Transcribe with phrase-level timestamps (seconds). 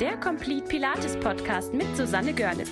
[0.00, 2.70] der Complete Pilates Podcast mit Susanne Görlitz.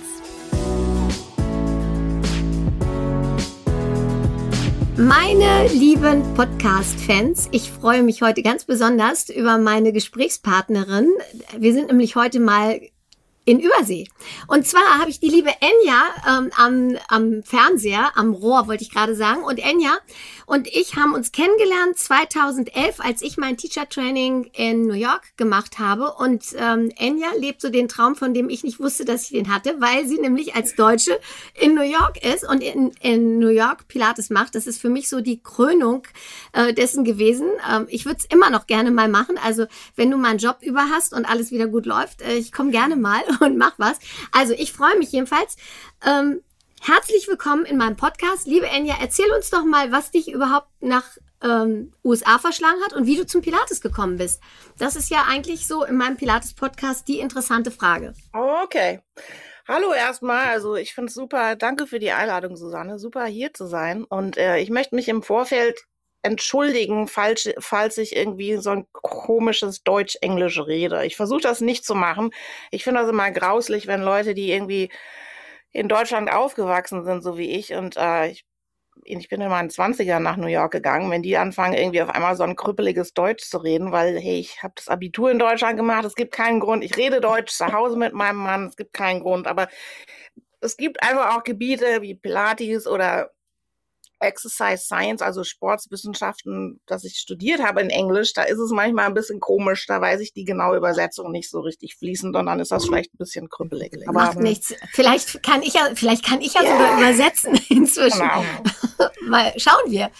[4.97, 11.07] Meine lieben Podcast-Fans, ich freue mich heute ganz besonders über meine Gesprächspartnerin.
[11.55, 12.81] Wir sind nämlich heute mal
[13.49, 14.07] in Übersee.
[14.47, 18.91] Und zwar habe ich die liebe Enya ähm, am, am Fernseher, am Rohr wollte ich
[18.91, 19.43] gerade sagen.
[19.43, 19.97] Und Enya
[20.45, 25.77] und ich haben uns kennengelernt 2011, als ich mein Teacher Training in New York gemacht
[25.77, 26.13] habe.
[26.13, 29.53] Und ähm, Enya lebt so den Traum, von dem ich nicht wusste, dass ich den
[29.53, 31.19] hatte, weil sie nämlich als Deutsche
[31.53, 34.53] in New York ist und in, in New York Pilates macht.
[34.55, 36.03] Das ist für mich so die Krönung
[36.53, 37.47] äh, dessen gewesen.
[37.71, 39.39] Ähm, ich würde es immer noch gerne mal machen.
[39.43, 42.51] Also wenn du mal einen Job über hast und alles wieder gut läuft, äh, ich
[42.51, 43.99] komme gerne mal und mach was.
[44.31, 45.55] Also ich freue mich jedenfalls.
[46.05, 46.41] Ähm,
[46.81, 48.47] Herzlich willkommen in meinem Podcast.
[48.47, 51.03] Liebe Enya, erzähl uns doch mal, was dich überhaupt nach
[51.43, 54.41] ähm, USA verschlagen hat und wie du zum Pilates gekommen bist.
[54.77, 58.13] Das ist ja eigentlich so in meinem Pilates-Podcast die interessante Frage.
[58.31, 59.01] Okay.
[59.67, 63.67] Hallo erstmal, also ich finde es super, danke für die Einladung, Susanne, super hier zu
[63.67, 64.05] sein.
[64.05, 65.83] Und äh, ich möchte mich im Vorfeld
[66.21, 71.05] entschuldigen, falls, falls ich irgendwie so ein komisches Deutsch-Englisch rede.
[71.05, 72.31] Ich versuche das nicht zu machen.
[72.71, 74.91] Ich finde das immer grauslich, wenn Leute, die irgendwie
[75.71, 78.45] in Deutschland aufgewachsen sind, so wie ich, und äh, ich,
[79.05, 82.35] ich bin in meinen Zwanzigern nach New York gegangen, wenn die anfangen, irgendwie auf einmal
[82.35, 86.05] so ein krüppeliges Deutsch zu reden, weil, hey, ich habe das Abitur in Deutschland gemacht,
[86.05, 89.21] es gibt keinen Grund, ich rede Deutsch zu Hause mit meinem Mann, es gibt keinen
[89.21, 89.67] Grund, aber
[90.61, 93.31] es gibt einfach auch Gebiete wie Pilates oder
[94.19, 99.13] Exercise Science, also Sportswissenschaften, das ich studiert habe in Englisch, da ist es manchmal ein
[99.13, 102.71] bisschen komisch, da weiß ich die genaue Übersetzung nicht so richtig fließend und dann ist
[102.71, 103.97] das vielleicht ein bisschen krüppelig.
[104.07, 104.73] Aber Macht ähm, nichts.
[104.91, 106.71] Vielleicht kann ich ja, vielleicht kann ich ja yeah.
[106.71, 108.19] sogar übersetzen inzwischen.
[108.19, 108.43] Genau.
[109.29, 110.11] Mal schauen wir.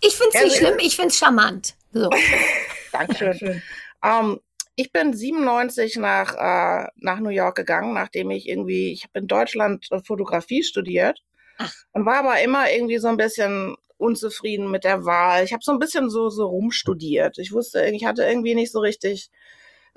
[0.00, 1.74] Ich finde es ja, nicht schlimm, ich finde es charmant.
[1.92, 2.08] So.
[2.92, 3.62] Dankeschön.
[4.02, 4.40] Um, ähm,
[4.74, 9.26] ich bin 97 nach, äh, nach New York gegangen, nachdem ich irgendwie, ich habe in
[9.26, 11.22] Deutschland Fotografie studiert
[11.58, 11.72] Ach.
[11.92, 15.44] Und war aber immer irgendwie so ein bisschen unzufrieden mit der Wahl.
[15.44, 17.38] Ich habe so ein bisschen so, so rumstudiert.
[17.38, 19.30] Ich wusste, ich hatte irgendwie nicht so richtig,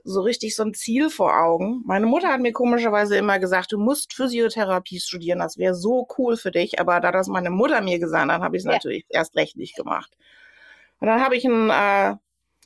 [0.03, 1.81] so richtig so ein Ziel vor Augen.
[1.85, 6.37] Meine Mutter hat mir komischerweise immer gesagt, du musst Physiotherapie studieren, das wäre so cool
[6.37, 6.79] für dich.
[6.79, 8.73] Aber da das meine Mutter mir gesagt hat, habe ich es ja.
[8.73, 10.15] natürlich erst recht nicht gemacht.
[10.99, 12.15] Und dann habe ich ein, äh,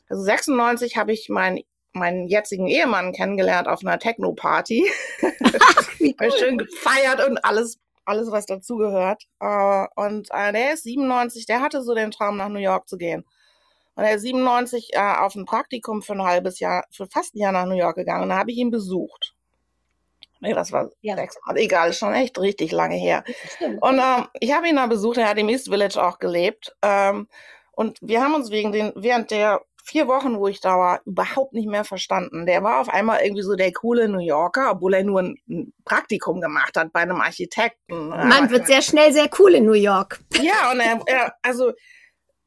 [0.10, 1.62] also 96 habe ich meinen
[1.94, 4.86] meinen jetzigen Ehemann kennengelernt auf einer Techno-Party.
[6.00, 6.32] cool.
[6.38, 9.24] schön gefeiert und alles alles, was dazugehört.
[9.40, 12.97] Äh, und äh, der ist 97, der hatte so den Traum, nach New York zu
[12.97, 13.25] gehen.
[13.96, 17.40] Und er ist 97 äh, auf ein Praktikum für ein halbes Jahr, für fast ein
[17.40, 18.24] Jahr nach New York gegangen.
[18.24, 19.36] Und da habe ich ihn besucht.
[20.42, 21.18] Nee, das war ja.
[21.56, 23.24] egal, schon echt richtig lange her.
[23.81, 26.76] Und ähm, ich habe ihn da besucht, er hat im East Village auch gelebt.
[26.81, 27.28] Ähm,
[27.74, 31.54] und wir haben uns wegen den, während der vier Wochen, wo ich da war, überhaupt
[31.54, 32.46] nicht mehr verstanden.
[32.46, 36.40] Der war auf einmal irgendwie so der coole New Yorker, obwohl er nur ein Praktikum
[36.42, 38.10] gemacht hat bei einem Architekten.
[38.10, 40.20] Man wird sehr schnell sehr cool in New York.
[40.42, 41.74] Ja, und er, er also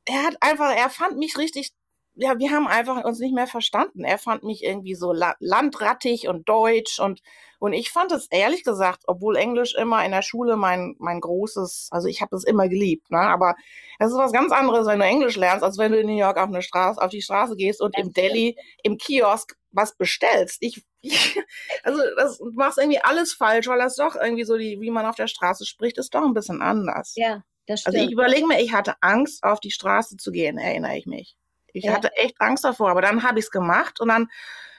[0.05, 1.73] er hat einfach, er fand mich richtig
[2.15, 4.05] ja, wir haben einfach uns nicht mehr verstanden.
[4.05, 7.23] Er fand mich irgendwie so la landrattig und deutsch und
[7.59, 11.89] und ich fand es ehrlich gesagt, obwohl Englisch immer in der Schule mein mein großes,
[11.91, 13.55] also ich habe es immer geliebt, ne, aber
[13.99, 16.37] es ist was ganz anderes, wenn du Englisch lernst, als wenn du in New York
[16.37, 20.59] auf eine Straße auf die Straße gehst und im Delhi im Kiosk was bestellst.
[20.61, 21.41] Ich, ich
[21.83, 25.07] also das du machst irgendwie alles falsch, weil das doch irgendwie so die wie man
[25.07, 27.15] auf der Straße spricht, ist doch ein bisschen anders.
[27.17, 27.97] Ja, das stimmt.
[27.97, 31.37] Also ich überlege mir, ich hatte Angst auf die Straße zu gehen, erinnere ich mich.
[31.73, 31.93] Ich ja.
[31.93, 34.29] hatte echt Angst davor, aber dann habe ich es gemacht und dann,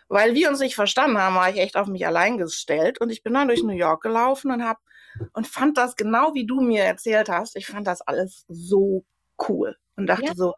[0.08, 3.24] weil wir uns nicht verstanden haben, war ich echt auf mich allein gestellt und ich
[3.24, 4.80] bin dann durch New York gelaufen und habe
[5.34, 7.56] und fand das genau wie du mir erzählt hast.
[7.56, 9.06] Ich fand das alles so
[9.48, 10.36] cool und dachte ja.
[10.36, 10.54] so,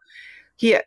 [0.56, 0.82] hier,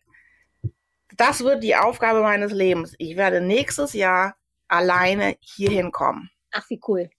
[1.15, 2.95] das wird die Aufgabe meines Lebens.
[2.97, 4.35] Ich werde nächstes Jahr
[4.67, 6.29] alleine hier hinkommen.
[6.51, 7.09] Ach, wie cool.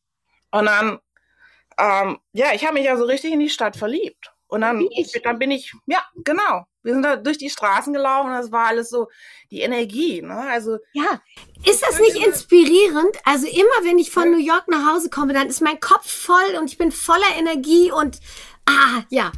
[0.51, 0.99] Und dann,
[1.79, 4.33] ähm, ja, ich habe mich ja so richtig in die Stadt verliebt.
[4.51, 4.87] Und dann,
[5.25, 6.65] dann bin ich, ja, genau.
[6.83, 9.09] Wir sind da durch die Straßen gelaufen, das war alles so
[9.51, 10.49] die Energie, ne?
[10.51, 11.21] Also ja,
[11.65, 13.17] ist das nicht inspirierend?
[13.25, 16.57] Also immer wenn ich von New York nach Hause komme, dann ist mein Kopf voll
[16.59, 18.19] und ich bin voller Energie und
[18.67, 19.31] ah, ja.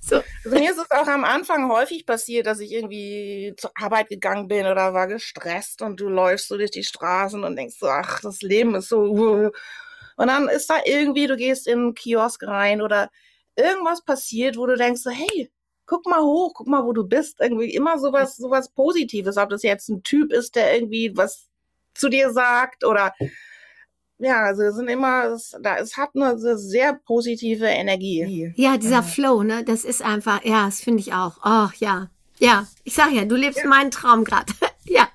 [0.00, 0.22] So.
[0.44, 4.48] Also mir ist es auch am Anfang häufig passiert, dass ich irgendwie zur Arbeit gegangen
[4.48, 8.20] bin oder war gestresst und du läufst so durch die Straßen und denkst so, ach,
[8.20, 9.00] das Leben ist so.
[9.00, 9.50] Uh.
[10.16, 13.10] Und dann ist da irgendwie, du gehst in einen Kiosk rein oder
[13.56, 15.50] irgendwas passiert, wo du denkst so, hey,
[15.86, 17.40] guck mal hoch, guck mal, wo du bist.
[17.40, 21.48] Irgendwie immer sowas, sowas Positives, ob das jetzt ein Typ ist, der irgendwie was
[21.94, 23.14] zu dir sagt oder
[24.18, 28.52] ja, also es sind immer, es, da, es hat eine sehr positive Energie.
[28.56, 31.36] Ja, dieser Flow, ne, das ist einfach, ja, das finde ich auch.
[31.44, 32.08] Oh, ja.
[32.38, 33.68] Ja, ich sag ja, du lebst ja.
[33.68, 34.52] meinen Traum gerade.
[34.84, 35.08] ja.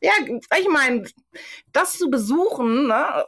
[0.00, 0.12] ja,
[0.58, 1.06] ich meine,
[1.72, 3.24] das zu besuchen, ne,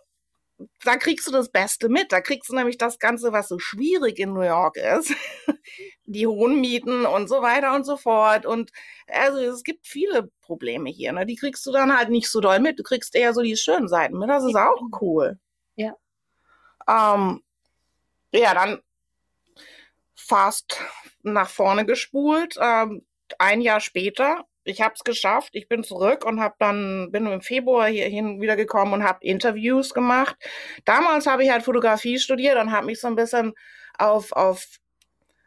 [0.84, 2.12] da kriegst du das Beste mit.
[2.12, 5.12] Da kriegst du nämlich das Ganze, was so schwierig in New York ist.
[6.04, 8.46] Die hohen Mieten und so weiter und so fort.
[8.46, 8.70] Und
[9.08, 11.12] also es gibt viele Probleme hier.
[11.12, 11.26] Ne?
[11.26, 12.78] Die kriegst du dann halt nicht so doll mit.
[12.78, 14.28] Du kriegst eher so die schönen Seiten mit.
[14.28, 15.38] Das ist auch cool.
[15.74, 15.94] Ja.
[16.88, 17.42] Ähm,
[18.32, 18.80] ja, dann
[20.14, 20.80] fast
[21.22, 22.56] nach vorne gespult.
[22.60, 23.04] Ähm,
[23.38, 25.50] ein Jahr später ich habe es geschafft.
[25.52, 30.36] Ich bin zurück und habe dann bin im Februar hierhin wiedergekommen und habe Interviews gemacht.
[30.84, 33.54] Damals habe ich halt Fotografie studiert und habe mich so ein bisschen
[33.98, 34.66] auf auf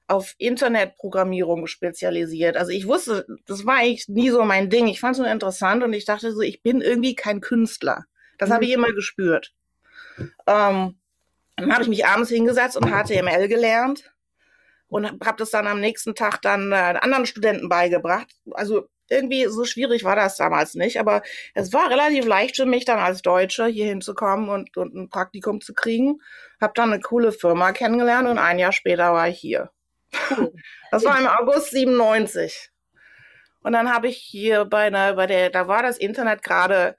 [0.08, 2.58] auf Internetprogrammierung spezialisiert.
[2.58, 4.88] Also ich wusste, das war eigentlich nie so mein Ding.
[4.88, 8.06] Ich fand es nur interessant und ich dachte so, ich bin irgendwie kein Künstler.
[8.40, 8.54] Das mhm.
[8.54, 9.54] habe ich immer gespürt.
[10.48, 10.98] Ähm,
[11.58, 14.12] dann habe ich mich abends hingesetzt und HTML gelernt
[14.88, 18.28] und habe das dann am nächsten Tag dann äh, anderen Studenten beigebracht.
[18.52, 21.22] Also irgendwie so schwierig war das damals nicht, aber
[21.54, 25.62] es war relativ leicht für mich dann als Deutscher hier hinzukommen und, und ein Praktikum
[25.62, 26.22] zu kriegen.
[26.62, 29.72] Hab dann eine coole Firma kennengelernt und ein Jahr später war ich hier.
[30.32, 30.54] Cool.
[30.92, 32.72] Das war im August 97.
[33.62, 36.96] Und dann habe ich hier bei einer, bei der, da war das Internet gerade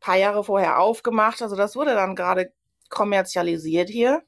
[0.00, 2.52] paar Jahre vorher aufgemacht, also das wurde dann gerade
[2.90, 4.22] kommerzialisiert hier,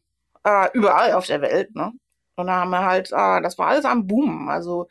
[0.45, 1.93] äh, überall auf der Welt, ne?
[2.37, 4.49] Und da haben wir halt, äh, das war alles am Boom.
[4.49, 4.89] Also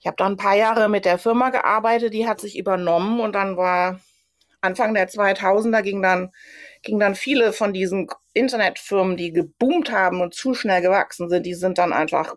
[0.00, 3.34] ich habe dann ein paar Jahre mit der Firma gearbeitet, die hat sich übernommen und
[3.34, 4.00] dann war
[4.60, 6.32] Anfang der 2000er ging dann
[6.82, 11.54] ging dann viele von diesen Internetfirmen, die geboomt haben und zu schnell gewachsen sind, die
[11.54, 12.36] sind dann einfach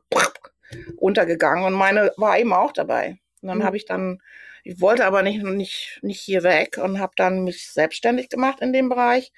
[0.97, 3.17] untergegangen und meine war eben auch dabei.
[3.41, 3.63] Und dann mhm.
[3.63, 4.19] habe ich dann
[4.63, 8.73] ich wollte aber nicht nicht nicht hier weg und habe dann mich selbstständig gemacht in
[8.73, 9.31] dem Bereich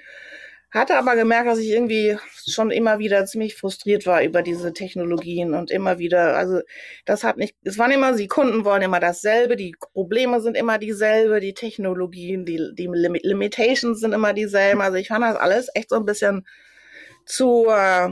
[0.80, 2.18] hatte aber gemerkt, dass ich irgendwie
[2.48, 6.62] schon immer wieder ziemlich frustriert war über diese Technologien und immer wieder, also
[7.06, 10.80] das hat nicht, es waren immer, die Kunden wollen immer dasselbe, die Probleme sind immer
[10.80, 14.82] dieselbe, die Technologien, die, die Limitations sind immer dieselben.
[14.82, 16.48] Also ich fand das alles echt so ein bisschen
[17.26, 18.10] zu äh,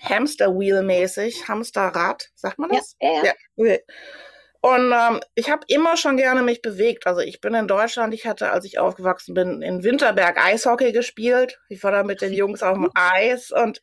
[0.00, 2.96] Hamster-Wheel-mäßig, Hamsterrad, sagt man das?
[3.00, 3.24] Ja, ja.
[3.24, 3.32] ja.
[3.56, 3.80] Okay.
[4.62, 7.06] Und ähm, ich habe immer schon gerne mich bewegt.
[7.06, 11.58] Also ich bin in Deutschland, ich hatte, als ich aufgewachsen bin, in Winterberg Eishockey gespielt.
[11.70, 13.80] Ich war da mit den Jungs auf dem Eis und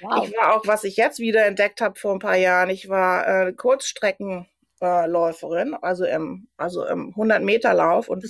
[0.00, 0.24] wow.
[0.24, 3.48] ich war auch, was ich jetzt wieder entdeckt habe vor ein paar Jahren, ich war
[3.48, 8.24] äh, Kurzstreckenläuferin, also im, also im 100 Meter Lauf und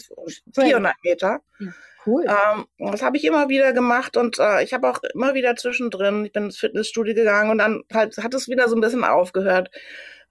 [0.54, 1.40] 400 Meter.
[1.60, 1.72] Ja.
[2.04, 2.24] Cool.
[2.26, 6.24] Ähm, das habe ich immer wieder gemacht und äh, ich habe auch immer wieder zwischendrin,
[6.24, 9.70] ich bin ins Fitnessstudio gegangen und dann halt hat es wieder so ein bisschen aufgehört.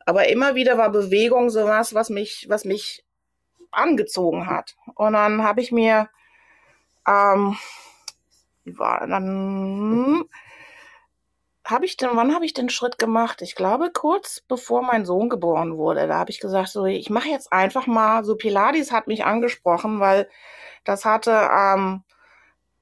[0.06, 3.03] Aber immer wieder war Bewegung sowas, was mich, was mich
[3.71, 4.75] angezogen hat.
[4.95, 6.09] Und dann habe ich mir,
[7.07, 7.57] ähm,
[8.63, 10.25] wie war dann,
[11.65, 13.42] habe ich denn, wann habe ich den Schritt gemacht?
[13.42, 16.07] Ich glaube kurz bevor mein Sohn geboren wurde.
[16.07, 20.00] Da habe ich gesagt, so ich mache jetzt einfach mal, so Pilates hat mich angesprochen,
[20.00, 20.30] weil
[20.83, 22.03] das hatte, ähm,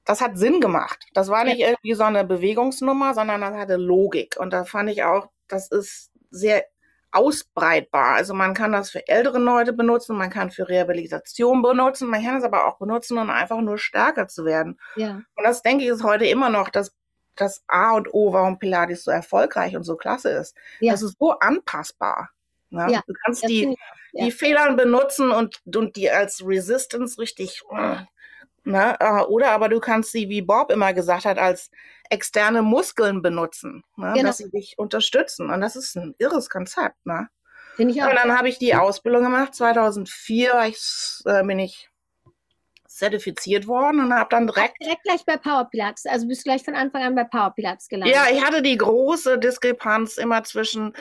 [0.04, 1.06] das hat Sinn gemacht.
[1.14, 4.36] Das war nicht irgendwie so eine Bewegungsnummer, sondern das hatte Logik.
[4.38, 6.64] Und da fand ich auch, das ist sehr
[7.12, 8.14] ausbreitbar.
[8.14, 12.36] Also man kann das für ältere Leute benutzen, man kann für Rehabilitation benutzen, man kann
[12.36, 14.78] es aber auch benutzen, um einfach nur stärker zu werden.
[14.96, 15.22] Ja.
[15.34, 16.94] Und das denke ich ist heute immer noch das,
[17.36, 20.56] das A und O, warum Pilates so erfolgreich und so klasse ist.
[20.80, 20.92] Ja.
[20.92, 22.30] Das ist so anpassbar.
[22.70, 22.86] Ne?
[22.90, 23.76] Ja, du kannst die,
[24.12, 24.24] ja.
[24.24, 27.62] die Federn benutzen und, und die als Resistance richtig
[28.62, 28.96] Ne?
[29.28, 31.70] Oder aber du kannst sie, wie Bob immer gesagt hat, als
[32.10, 34.12] externe Muskeln benutzen, ne?
[34.14, 34.28] genau.
[34.28, 35.50] dass sie dich unterstützen.
[35.50, 36.96] Und das ist ein irres Konzept.
[37.04, 37.28] Ne?
[37.76, 38.10] Finde ich auch.
[38.10, 39.54] Und dann habe ich die Ausbildung gemacht.
[39.54, 40.78] 2004 ich,
[41.24, 41.88] äh, bin ich
[42.86, 44.74] zertifiziert worden und habe dann direkt...
[44.80, 46.04] Direkt gleich bei Power Pilates.
[46.06, 48.14] Also bist du gleich von Anfang an bei Power Pilates gelandet.
[48.14, 50.94] Ja, ich hatte die große Diskrepanz immer zwischen...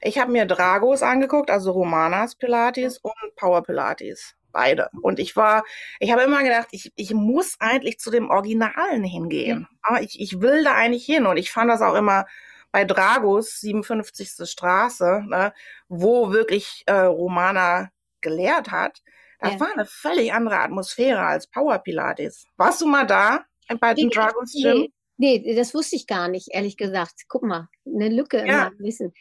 [0.00, 4.90] Ich habe mir Dragos angeguckt, also Romanas Pilates und Power Pilates beide.
[5.02, 5.64] Und ich war,
[5.98, 9.66] ich habe immer gedacht, ich, ich muss eigentlich zu dem Originalen hingehen.
[9.82, 11.26] Aber ich, ich will da eigentlich hin.
[11.26, 12.26] Und ich fand das auch immer
[12.70, 14.48] bei Dragos, 57.
[14.48, 15.52] Straße, ne,
[15.88, 17.90] wo wirklich äh, Romana
[18.20, 19.02] gelehrt hat.
[19.38, 19.60] Das ja.
[19.60, 22.46] war eine völlig andere Atmosphäre als Power Pilates.
[22.56, 23.44] Warst du mal da
[23.80, 24.88] bei den Dragos Gym?
[25.18, 27.24] Nee, nee, das wusste ich gar nicht, ehrlich gesagt.
[27.28, 28.68] Guck mal, eine Lücke ja.
[28.68, 29.12] im Wissen.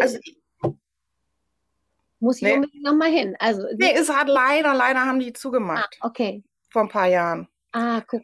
[0.00, 0.18] Also,
[2.22, 2.54] muss ich nee.
[2.54, 3.36] unbedingt nochmal hin.
[3.38, 5.98] Also, nee, es hat leider, leider haben die zugemacht.
[6.00, 6.42] Ah, okay.
[6.70, 7.48] Vor ein paar Jahren.
[7.72, 8.22] Ah, guck.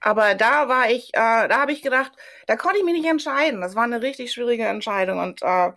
[0.00, 2.12] Aber da war ich, äh, da habe ich gedacht,
[2.46, 3.60] da konnte ich mich nicht entscheiden.
[3.60, 5.18] Das war eine richtig schwierige Entscheidung.
[5.18, 5.72] Und äh,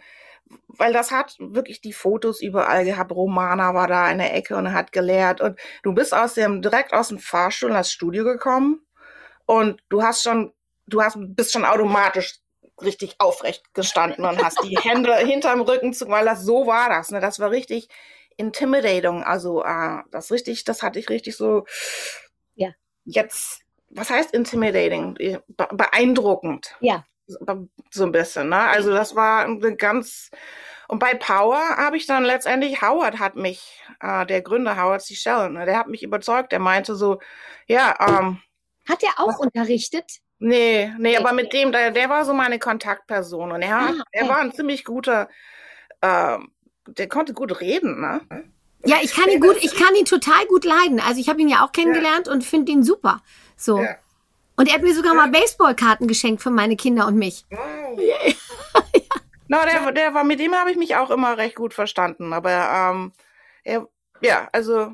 [0.67, 3.11] weil das hat wirklich die Fotos überall gehabt.
[3.11, 5.41] Romana war da in der Ecke und hat gelehrt.
[5.41, 8.85] Und du bist aus dem, direkt aus dem Fahrstuhl in das Studio gekommen
[9.45, 10.53] und du hast schon,
[10.87, 12.39] du hast, bist schon automatisch
[12.81, 17.11] richtig aufrecht gestanden und hast die Hände hinterm Rücken zu, weil das so war das,
[17.11, 17.19] ne?
[17.19, 17.87] Das war richtig
[18.37, 21.65] intimidating, also äh, das richtig, das hatte ich richtig so.
[22.55, 22.71] Ja.
[23.05, 25.13] Jetzt, was heißt intimidating?
[25.15, 26.75] Be beeindruckend.
[26.79, 27.05] Ja.
[27.89, 28.59] So ein bisschen, ne?
[28.59, 30.29] Also das war eine ganz
[30.87, 35.15] und bei Power habe ich dann letztendlich, Howard hat mich, äh, der Gründer Howard C.
[35.15, 37.19] Shell, ne, der hat mich überzeugt, der meinte so,
[37.67, 38.41] ja, ähm,
[38.87, 40.19] Hat er auch was, unterrichtet?
[40.45, 44.01] Nee, nee, aber mit dem, der, der war so meine Kontaktperson und er, ah, okay.
[44.11, 45.29] er war ein ziemlich guter,
[46.01, 46.37] äh,
[46.85, 48.19] der konnte gut reden, ne?
[48.85, 50.99] Ja, ich kann ihn gut, ich kann ihn total gut leiden.
[50.99, 52.33] Also ich habe ihn ja auch kennengelernt ja.
[52.33, 53.23] und finde ihn super.
[53.55, 53.81] So.
[53.81, 53.95] Ja.
[54.57, 55.21] Und er hat mir sogar ja.
[55.21, 57.45] mal Baseballkarten geschenkt für meine Kinder und mich.
[57.49, 57.55] Oh.
[58.01, 58.33] ja.
[59.47, 62.33] No, der, der war, mit dem habe ich mich auch immer recht gut verstanden.
[62.33, 63.13] Aber ähm,
[63.63, 63.87] er,
[64.19, 64.91] ja, also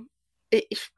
[0.51, 0.91] ich,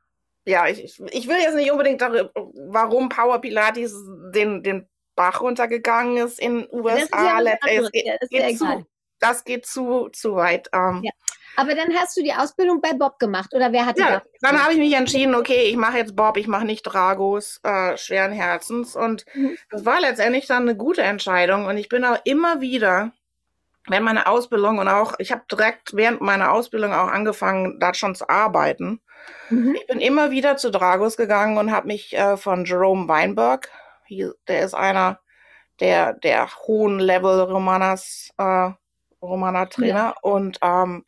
[0.45, 3.95] ja, ich, ich will jetzt nicht unbedingt darüber, warum Power Pilates
[4.33, 7.41] den, den Bach runtergegangen ist in USA.
[7.41, 8.85] Das, ja das, geht, geht zu,
[9.19, 10.69] das geht zu, zu weit.
[10.73, 11.11] Ähm, ja.
[11.57, 14.63] Aber dann hast du die Ausbildung bei Bob gemacht oder wer hat die ja, Dann
[14.63, 18.31] habe ich mich entschieden, okay, ich mache jetzt Bob, ich mache nicht Dragos äh, schweren
[18.31, 19.57] Herzens und mhm.
[19.69, 23.11] das war letztendlich dann eine gute Entscheidung und ich bin auch immer wieder
[23.87, 28.15] während meiner Ausbildung und auch, ich habe direkt während meiner Ausbildung auch angefangen, da schon
[28.15, 29.01] zu arbeiten.
[29.49, 29.75] Mhm.
[29.75, 33.69] Ich bin immer wieder zu Dragos gegangen und habe mich äh, von Jerome Weinberg,
[34.09, 35.19] der ist einer
[35.79, 38.69] der, der hohen Level Romanas, äh,
[39.21, 40.15] Romana Trainer ja.
[40.21, 41.05] und ähm,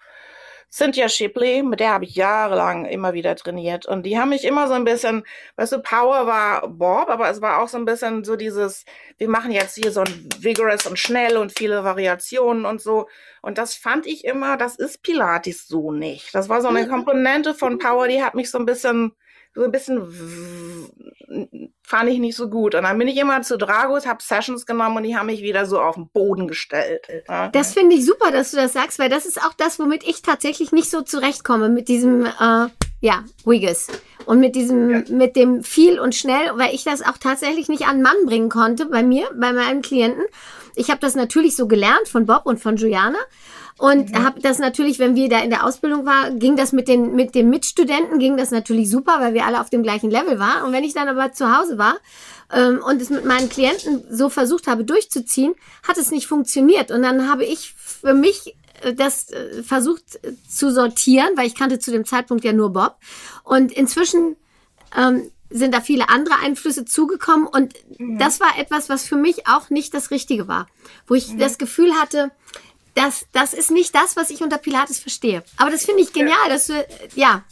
[0.74, 3.86] Cynthia Shipley, mit der habe ich jahrelang immer wieder trainiert.
[3.86, 5.24] Und die haben mich immer so ein bisschen,
[5.56, 8.84] weißt du, Power war Bob, aber es war auch so ein bisschen so dieses,
[9.20, 13.08] wir machen jetzt hier so ein vigorous und schnell und viele Variationen und so.
[13.44, 16.34] Und das fand ich immer, das ist Pilates so nicht.
[16.34, 19.14] Das war so eine Komponente von Power, die hat mich so ein bisschen
[19.56, 20.02] so ein bisschen
[21.84, 22.76] fand ich nicht so gut.
[22.76, 25.66] Und dann bin ich immer zu Dragos, habe Sessions genommen und die haben mich wieder
[25.66, 27.08] so auf den Boden gestellt.
[27.52, 30.22] Das finde ich super, dass du das sagst, weil das ist auch das, womit ich
[30.22, 32.68] tatsächlich nicht so zurechtkomme mit diesem, äh,
[33.02, 33.88] ja, Wiggles.
[34.26, 35.04] Und mit diesem, ja.
[35.10, 38.86] mit dem viel und schnell, weil ich das auch tatsächlich nicht an Mann bringen konnte
[38.86, 40.24] bei mir, bei meinem Klienten.
[40.76, 43.20] Ich habe das natürlich so gelernt von Bob und von Juliana.
[43.78, 44.24] Und mhm.
[44.24, 47.36] habe das natürlich, wenn wir da in der Ausbildung waren, ging das mit den, mit
[47.36, 50.64] den Mitstudenten, ging das natürlich super, weil wir alle auf dem gleichen Level waren.
[50.64, 51.98] Und wenn ich dann aber zu Hause war
[52.52, 55.56] ähm, und es mit meinen Klienten so versucht habe durchzuziehen,
[55.88, 56.92] hat es nicht funktioniert.
[56.92, 61.56] Und dann habe ich für mich äh, das äh, versucht äh, zu sortieren, weil ich
[61.56, 62.98] kannte zu dem Zeitpunkt ja nur Bob.
[63.44, 64.36] Und inzwischen
[64.96, 68.18] ähm, sind da viele andere Einflüsse zugekommen und mhm.
[68.18, 70.68] das war etwas, was für mich auch nicht das Richtige war,
[71.08, 71.40] wo ich mhm.
[71.40, 72.32] das Gefühl hatte,
[72.94, 75.44] das, das ist nicht das, was ich unter Pilates verstehe.
[75.58, 76.86] Aber das finde ich genial, dass du,
[77.16, 77.44] ja,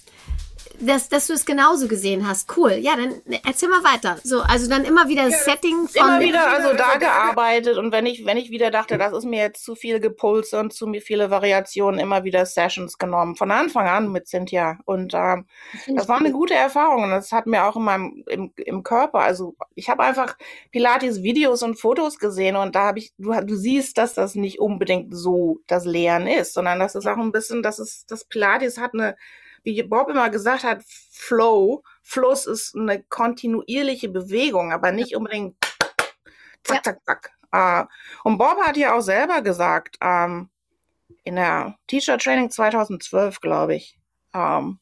[0.81, 2.55] dass, dass du es genauso gesehen hast.
[2.55, 2.73] Cool.
[2.73, 4.17] Ja, dann erzähl mal weiter.
[4.23, 6.07] So, also dann immer wieder das ja, Setting von.
[6.07, 9.39] Immer wieder, also da gearbeitet und wenn ich, wenn ich wieder dachte, das ist mir
[9.39, 13.35] jetzt zu viel Gepulse und zu viele Variationen, immer wieder Sessions genommen.
[13.35, 14.79] Von Anfang an mit Cynthia.
[14.85, 15.45] Und ähm,
[15.87, 17.03] das war eine gute Erfahrung.
[17.03, 20.37] Und das hat mir auch in meinem, im, im Körper, also ich habe einfach
[20.71, 24.59] Pilates Videos und Fotos gesehen und da habe ich, du, du siehst, dass das nicht
[24.59, 28.77] unbedingt so das Lehren ist, sondern das ist auch ein bisschen, das ist, das Pilates
[28.77, 29.15] hat eine
[29.63, 31.83] wie Bob immer gesagt hat, Flow.
[32.01, 35.55] Fluss ist eine kontinuierliche Bewegung, aber nicht unbedingt
[36.63, 37.31] zack, zack, zack.
[37.53, 37.85] Uh,
[38.23, 40.49] und Bob hat ja auch selber gesagt, ähm,
[41.23, 43.99] in der Teacher Training 2012, glaube ich,
[44.33, 44.79] ähm,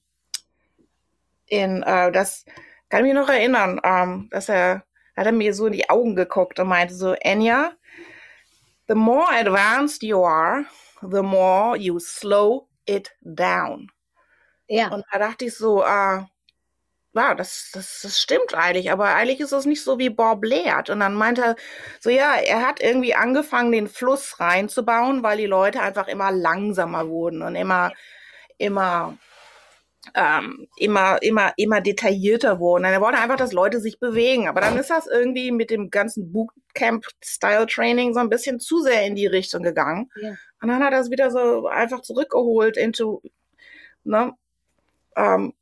[1.48, 2.46] in, uh, das
[2.90, 4.84] kann ich mich noch erinnern, ähm, dass er,
[5.16, 7.74] hat er mir so in die Augen geguckt und meinte so, Enya,
[8.88, 10.66] the more advanced you are,
[11.02, 13.88] the more you slow it down.
[14.70, 14.94] Ja.
[14.94, 16.22] Und da dachte ich so, äh,
[17.14, 20.90] wow, das, das, das stimmt eigentlich, aber eigentlich ist es nicht so wie Bob lehrt.
[20.90, 21.56] Und dann meinte er
[22.00, 27.10] so, ja, er hat irgendwie angefangen, den Fluss reinzubauen, weil die Leute einfach immer langsamer
[27.10, 27.92] wurden und immer,
[28.60, 29.18] immer,
[30.14, 32.86] ähm, immer, immer, immer detaillierter wurden.
[32.86, 34.48] Und er wollte einfach, dass Leute sich bewegen.
[34.48, 39.16] Aber dann ist das irgendwie mit dem ganzen Bootcamp-Style-Training so ein bisschen zu sehr in
[39.16, 40.12] die Richtung gegangen.
[40.22, 40.36] Ja.
[40.62, 43.24] Und dann hat er es wieder so einfach zurückgeholt into,
[44.04, 44.34] ne,
[45.16, 45.54] ähm,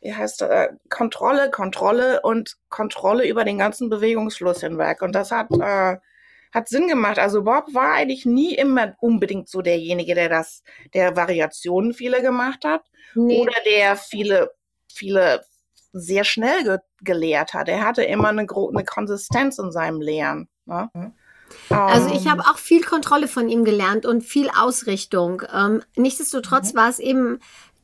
[0.00, 5.02] wie heißt das, äh, Kontrolle, Kontrolle und Kontrolle über den ganzen Bewegungsfluss hinweg.
[5.02, 5.96] Und das hat, äh,
[6.52, 7.18] hat Sinn gemacht.
[7.18, 10.62] Also Bob war eigentlich nie immer unbedingt so derjenige, der das,
[10.94, 12.82] der Variationen viele gemacht hat
[13.14, 13.40] nee.
[13.40, 14.52] oder der viele,
[14.92, 15.44] viele
[15.92, 17.68] sehr schnell ge gelehrt hat.
[17.68, 20.48] Er hatte immer eine, eine Konsistenz in seinem Lehren.
[20.66, 20.90] Ne?
[20.92, 21.12] Mhm.
[21.70, 25.42] Also ich habe auch viel Kontrolle von ihm gelernt und viel Ausrichtung.
[25.54, 26.78] Ähm, nichtsdestotrotz mhm.
[26.78, 27.38] war es eben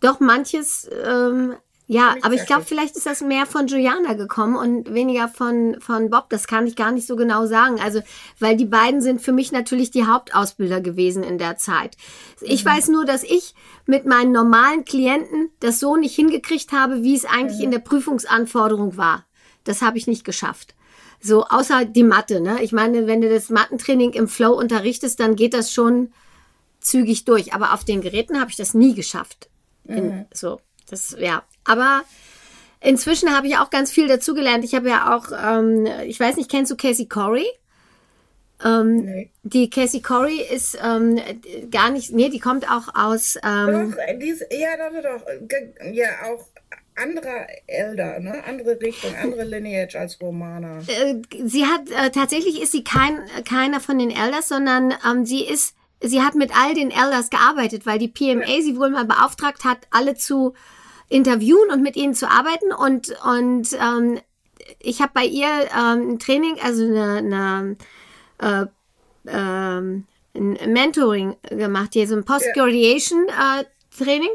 [0.04, 1.54] doch manches ähm,
[1.86, 6.08] Ja, aber ich glaube, vielleicht ist das mehr von Juliana gekommen und weniger von, von
[6.08, 6.30] Bob.
[6.30, 7.78] Das kann ich gar nicht so genau sagen.
[7.78, 8.00] Also,
[8.38, 11.96] weil die beiden sind für mich natürlich die Hauptausbilder gewesen in der Zeit.
[12.40, 12.68] Ich mhm.
[12.70, 17.26] weiß nur, dass ich mit meinen normalen Klienten das so nicht hingekriegt habe, wie es
[17.26, 17.64] eigentlich mhm.
[17.64, 19.26] in der Prüfungsanforderung war.
[19.64, 20.74] Das habe ich nicht geschafft.
[21.20, 22.62] So, außer die Mathe, ne?
[22.62, 26.12] Ich meine, wenn du das Mattentraining im Flow unterrichtest, dann geht das schon
[26.80, 27.52] zügig durch.
[27.54, 29.48] Aber auf den Geräten habe ich das nie geschafft.
[29.86, 30.24] In, mhm.
[30.32, 31.42] So, das, ja.
[31.64, 32.02] Aber
[32.80, 34.64] inzwischen habe ich auch ganz viel dazugelernt.
[34.64, 37.46] Ich habe ja auch, ähm, ich weiß nicht, kennst du Casey Corey?
[38.64, 39.30] Ähm, nee.
[39.42, 41.20] Die Casey Corey ist ähm,
[41.70, 43.36] gar nicht, nee, die kommt auch aus.
[43.44, 46.46] Ähm, doch, die ist, ja, doch, doch, ja, auch
[46.96, 48.42] andere Elder, ne?
[48.46, 50.80] andere Richtung, andere Lineage als Romana.
[50.86, 55.44] Äh, sie hat, äh, tatsächlich ist sie kein, keiner von den Elders, sondern ähm, sie
[55.44, 55.74] ist,
[56.04, 59.78] sie hat mit all den Elders gearbeitet, weil die PMA sie wohl mal beauftragt hat,
[59.90, 60.54] alle zu
[61.08, 62.72] interviewen und mit ihnen zu arbeiten.
[62.72, 64.20] Und, und ähm,
[64.80, 67.76] ich habe bei ihr ähm, ein Training, also eine, eine
[68.38, 68.66] äh,
[69.26, 70.06] ähm,
[70.36, 73.64] ein Mentoring gemacht, hier so ein Post-Graduation äh,
[73.96, 74.30] Training.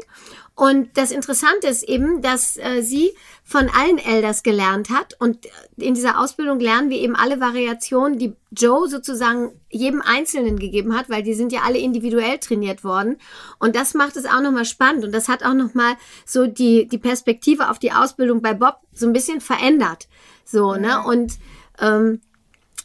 [0.60, 3.12] Und das Interessante ist eben, dass äh, sie
[3.44, 5.16] von allen Elders gelernt hat.
[5.18, 5.46] Und
[5.78, 11.08] in dieser Ausbildung lernen wir eben alle Variationen, die Joe sozusagen jedem Einzelnen gegeben hat,
[11.08, 13.16] weil die sind ja alle individuell trainiert worden.
[13.58, 15.02] Und das macht es auch nochmal spannend.
[15.02, 15.94] Und das hat auch nochmal
[16.26, 20.08] so die, die Perspektive auf die Ausbildung bei Bob so ein bisschen verändert.
[20.44, 21.02] So, ne?
[21.06, 21.38] Und
[21.80, 22.20] ähm,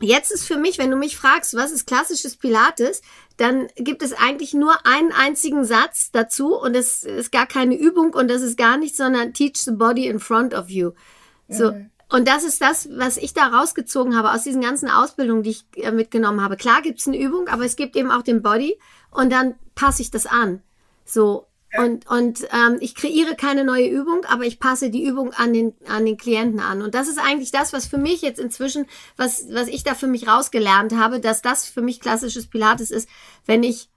[0.02, 3.02] Jetzt ist für mich, wenn du mich fragst, was ist klassisches Pilates,
[3.38, 8.14] dann gibt es eigentlich nur einen einzigen Satz dazu und es ist gar keine Übung
[8.14, 10.92] und das ist gar nichts, sondern teach the body in front of you.
[11.48, 11.72] So.
[11.72, 11.92] Mhm.
[12.10, 15.66] Und das ist das, was ich da rausgezogen habe aus diesen ganzen Ausbildungen, die ich
[15.76, 16.56] äh, mitgenommen habe.
[16.56, 18.78] Klar gibt es eine Übung, aber es gibt eben auch den Body
[19.12, 20.62] und dann passe ich das an.
[21.04, 25.54] So, und, und ähm, ich kreiere keine neue Übung, aber ich passe die Übung an
[25.54, 26.82] den, an den Klienten an.
[26.82, 28.86] Und das ist eigentlich das, was für mich jetzt inzwischen,
[29.18, 33.10] was, was ich da für mich rausgelernt habe, dass das für mich klassisches Pilates ist,
[33.46, 33.90] wenn ich,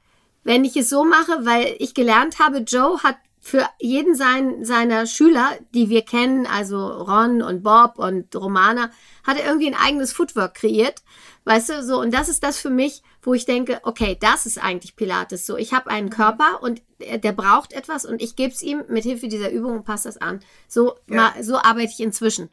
[0.44, 5.06] wenn ich es so mache, weil ich gelernt habe, Joe hat für jeden sein, seiner
[5.06, 8.90] Schüler, die wir kennen, also Ron und Bob und Romana,
[9.24, 11.03] hat er irgendwie ein eigenes Footwork kreiert.
[11.44, 14.59] Weißt du, so, und das ist das für mich, wo ich denke, okay, das ist
[14.59, 15.46] eigentlich Pilates.
[15.46, 16.12] So, ich habe einen mhm.
[16.12, 19.85] Körper und der, braucht etwas und ich gebe es ihm mit Hilfe dieser Übung und
[19.85, 20.40] passe das an.
[20.68, 21.16] So, ja.
[21.16, 22.50] mal, so arbeite ich inzwischen.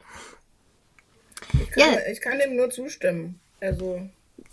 [1.52, 1.98] Ich kann, ja.
[2.10, 3.40] ich kann dem nur zustimmen.
[3.60, 4.00] Also.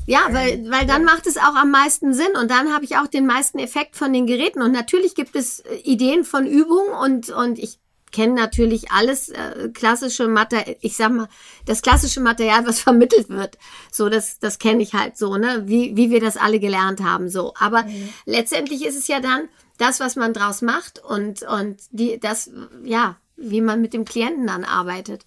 [0.06, 3.08] Ja, weil, weil dann macht es auch am meisten Sinn und dann habe ich auch
[3.08, 4.62] den meisten Effekt von den Geräten.
[4.62, 7.80] Und natürlich gibt es äh, Ideen von Übungen und, und ich
[8.14, 11.28] kenne natürlich alles äh, klassische Material, ich sag mal,
[11.66, 13.58] das klassische Material, was vermittelt wird.
[13.92, 17.28] So, das, das kenne ich halt so, ne, wie, wie wir das alle gelernt haben,
[17.28, 17.54] so.
[17.60, 18.14] Aber mhm.
[18.26, 22.52] letztendlich ist es ja dann das, was man draus macht und, und die, das,
[22.86, 25.26] ja, wie man mit dem Klienten dann arbeitet.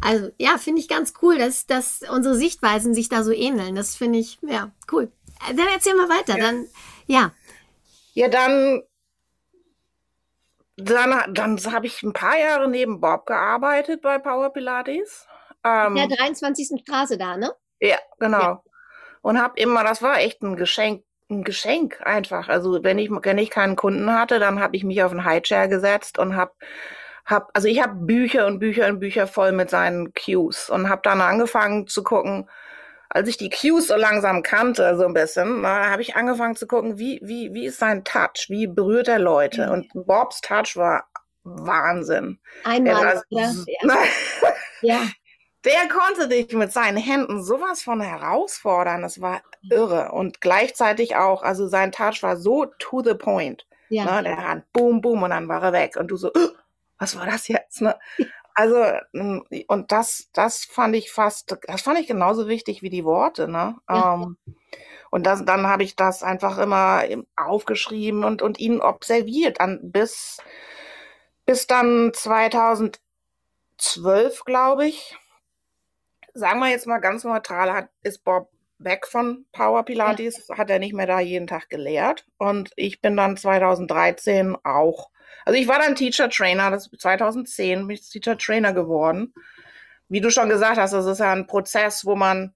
[0.00, 3.76] Also, ja, finde ich ganz cool, dass, dass unsere Sichtweisen sich da so ähneln.
[3.76, 5.12] Das finde ich, ja, cool.
[5.48, 6.44] Dann erzähl mal weiter, ja.
[6.44, 6.66] dann,
[7.06, 7.32] ja.
[8.14, 8.82] Ja, dann
[10.76, 15.26] dann, dann habe ich ein paar Jahre neben Bob gearbeitet bei Power Pilates.
[15.64, 16.80] Ähm, der 23.
[16.82, 17.52] Straße da, ne?
[17.80, 18.40] Ja, genau.
[18.40, 18.62] Ja.
[19.22, 22.48] Und habe immer, das war echt ein Geschenk, ein Geschenk einfach.
[22.48, 25.68] Also wenn ich, wenn ich keinen Kunden hatte, dann habe ich mich auf einen Highchair
[25.68, 26.52] gesetzt und habe
[27.24, 31.02] hab, also ich habe Bücher und Bücher und Bücher voll mit seinen Cues und habe
[31.04, 32.48] dann angefangen zu gucken,
[33.14, 36.66] als ich die Cues so langsam kannte, so ein bisschen, da habe ich angefangen zu
[36.66, 38.46] gucken, wie, wie, wie ist sein Touch?
[38.48, 39.70] Wie berührt er Leute?
[39.70, 41.04] Und Bobs Touch war
[41.44, 42.38] Wahnsinn.
[42.64, 43.52] Einmal, ja.
[44.80, 45.00] ja.
[45.64, 49.02] Der konnte dich mit seinen Händen sowas von herausfordern.
[49.02, 50.10] Das war irre.
[50.12, 53.66] Und gleichzeitig auch, also sein Touch war so to the point.
[53.90, 54.04] Ja.
[54.06, 54.22] Ne?
[54.24, 55.96] Der hat boom, boom und dann war er weg.
[55.96, 56.32] Und du so,
[56.98, 57.82] was war das jetzt?
[57.82, 57.94] Ne?
[58.54, 63.04] Also, hm, und das, das fand ich fast, das fand ich genauso wichtig wie die
[63.04, 63.76] Worte, ne?
[63.88, 64.14] Ja.
[64.14, 64.36] Ähm,
[65.10, 67.02] und das, dann habe ich das einfach immer
[67.36, 70.38] aufgeschrieben und, und ihn observiert, an, bis,
[71.44, 73.00] bis dann 2012,
[74.46, 75.18] glaube ich.
[76.32, 80.56] Sagen wir jetzt mal ganz neutral, hat, ist Bob weg von Power Pilates, ja.
[80.56, 82.26] hat er nicht mehr da jeden Tag gelehrt.
[82.38, 85.10] Und ich bin dann 2013 auch
[85.44, 89.34] also ich war dann Teacher Trainer, das 2010 bin ich Teacher Trainer geworden.
[90.08, 92.52] Wie du schon gesagt hast, das ist ja ein Prozess, wo man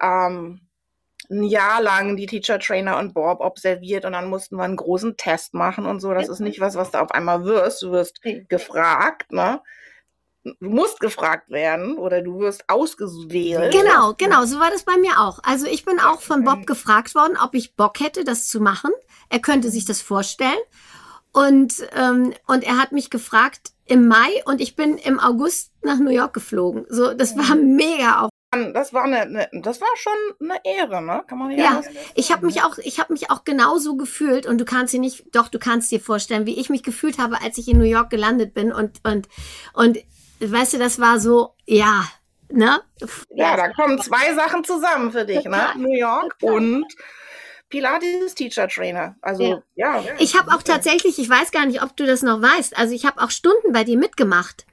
[0.00, 0.60] ähm,
[1.30, 5.16] ein Jahr lang die Teacher Trainer und Bob observiert und dann mussten wir einen großen
[5.16, 6.12] Test machen und so.
[6.12, 7.82] Das ist nicht was, was du auf einmal wirst.
[7.82, 9.60] Du wirst gefragt, ne?
[10.44, 13.72] du musst gefragt werden oder du wirst ausgewählt.
[13.72, 15.40] Genau, genau, so war das bei mir auch.
[15.42, 18.90] Also ich bin auch von Bob gefragt worden, ob ich Bock hätte, das zu machen.
[19.30, 20.58] Er könnte sich das vorstellen.
[21.34, 25.98] Und, ähm, und er hat mich gefragt im Mai und ich bin im August nach
[25.98, 26.86] New York geflogen.
[26.88, 28.30] So, das war mega auch.
[28.72, 31.24] Das war eine, eine, das war schon eine Ehre, ne?
[31.26, 31.56] Kann man ja.
[31.56, 31.82] Ja,
[32.14, 35.34] ich habe mich auch, ich habe mich auch genauso gefühlt und du kannst dir nicht,
[35.34, 38.10] doch du kannst dir vorstellen, wie ich mich gefühlt habe, als ich in New York
[38.10, 39.28] gelandet bin und und
[39.72, 39.98] und
[40.38, 42.04] weißt du, das war so, ja,
[42.48, 42.80] ne?
[43.30, 45.72] Ja, da kommen zwei Sachen zusammen für dich, ne?
[45.76, 46.86] New York und
[47.74, 49.16] Pilates Teacher Trainer.
[49.20, 49.42] Also
[49.74, 50.00] ja.
[50.00, 52.94] ja ich habe auch tatsächlich, ich weiß gar nicht, ob du das noch weißt, also
[52.94, 54.64] ich habe auch Stunden bei dir mitgemacht.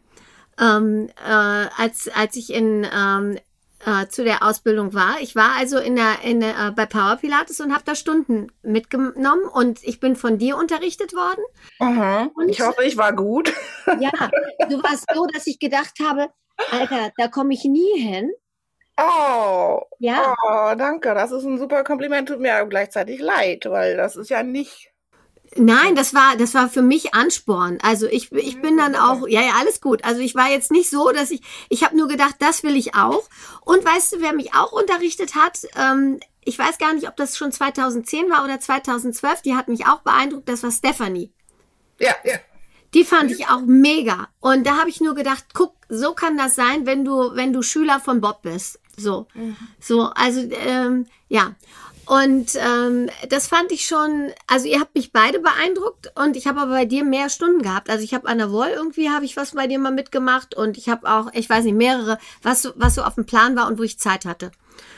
[0.60, 3.40] Ähm, äh, als, als ich in, ähm,
[3.86, 5.20] äh, zu der Ausbildung war.
[5.20, 8.52] Ich war also in der, in der, äh, bei Power Pilates und habe da Stunden
[8.62, 11.42] mitgenommen und ich bin von dir unterrichtet worden.
[11.80, 12.30] Aha.
[12.36, 13.52] Und ich hoffe, ich war gut.
[14.00, 14.12] Ja,
[14.70, 16.28] du warst so, dass ich gedacht habe,
[16.70, 18.32] Alter, da komme ich nie hin.
[18.98, 20.36] Oh, ja.
[20.44, 21.14] Oh, danke.
[21.14, 22.28] Das ist ein super Kompliment.
[22.30, 24.92] Tut mir aber gleichzeitig leid, weil das ist ja nicht.
[25.56, 27.78] Nein, das war, das war für mich Ansporn.
[27.82, 30.06] Also ich, ich bin dann auch, ja, ja, alles gut.
[30.06, 32.96] Also ich war jetzt nicht so, dass ich, ich habe nur gedacht, das will ich
[32.96, 33.24] auch.
[33.66, 35.60] Und weißt du, wer mich auch unterrichtet hat?
[35.76, 39.42] Ähm, ich weiß gar nicht, ob das schon 2010 war oder 2012.
[39.42, 40.48] Die hat mich auch beeindruckt.
[40.48, 41.34] Das war Stephanie.
[42.00, 42.38] Ja, ja.
[42.94, 44.28] Die fand ich auch mega.
[44.40, 47.62] Und da habe ich nur gedacht, guck, so kann das sein, wenn du, wenn du
[47.62, 48.81] Schüler von Bob bist.
[49.02, 49.58] So, mhm.
[49.80, 51.56] so, also ähm, ja.
[52.06, 56.60] Und ähm, das fand ich schon, also ihr habt mich beide beeindruckt und ich habe
[56.60, 57.90] aber bei dir mehr Stunden gehabt.
[57.90, 60.78] Also ich habe an der Wall irgendwie habe ich was bei dir mal mitgemacht und
[60.78, 63.68] ich habe auch, ich weiß nicht, mehrere, was so, was so auf dem Plan war
[63.68, 64.52] und wo ich Zeit hatte.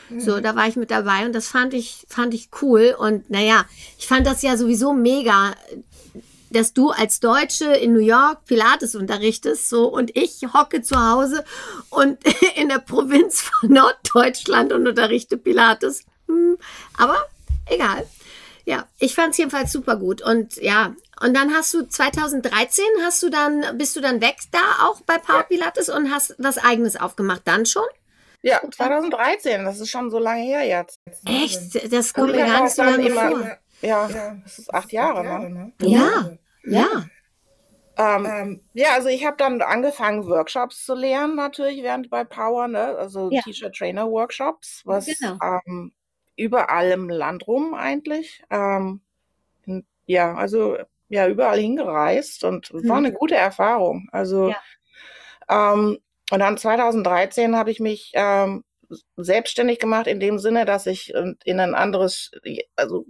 [0.08, 0.20] Mhm.
[0.20, 2.96] So, da war ich mit dabei und das fand ich, fand ich cool.
[2.98, 3.64] Und naja,
[3.98, 5.54] ich fand das ja sowieso mega,
[6.54, 11.44] dass du als Deutsche in New York Pilates unterrichtest, so und ich hocke zu Hause
[11.90, 12.18] und
[12.56, 16.04] in der Provinz von Norddeutschland und unterrichte Pilates.
[16.28, 16.56] Hm,
[16.98, 17.16] aber
[17.66, 18.06] egal.
[18.66, 23.22] Ja, ich fand es jedenfalls super gut und ja, und dann hast du 2013 hast
[23.22, 26.96] du dann bist du dann weg da auch bei Power Pilates und hast was eigenes
[26.96, 27.84] aufgemacht dann schon?
[28.42, 30.98] Ja, 2013, das ist schon so lange her jetzt.
[31.24, 31.90] Echt?
[31.90, 33.58] Das kommt mir gar nicht so lange immer, vor.
[33.80, 34.08] Ja,
[34.44, 35.72] das ist acht Jahre, ne?
[35.80, 36.30] Ja.
[36.66, 37.06] Ja.
[37.96, 42.66] Ähm, ähm, ja, also ich habe dann angefangen, Workshops zu lernen, natürlich während bei Power,
[42.66, 42.96] ne?
[42.96, 43.40] Also ja.
[43.42, 45.38] Teacher-Trainer-Workshops, was genau.
[45.42, 45.92] ähm,
[46.36, 48.42] überall im Land rum eigentlich.
[48.50, 49.00] Ähm,
[50.06, 50.76] ja, also
[51.08, 52.88] ja, überall hingereist und hm.
[52.88, 54.08] war eine gute Erfahrung.
[54.10, 54.56] Also ja.
[55.48, 55.98] ähm,
[56.30, 58.64] und dann 2013 habe ich mich ähm,
[59.16, 62.30] selbstständig gemacht in dem Sinne, dass ich in ein anderes,
[62.76, 63.06] also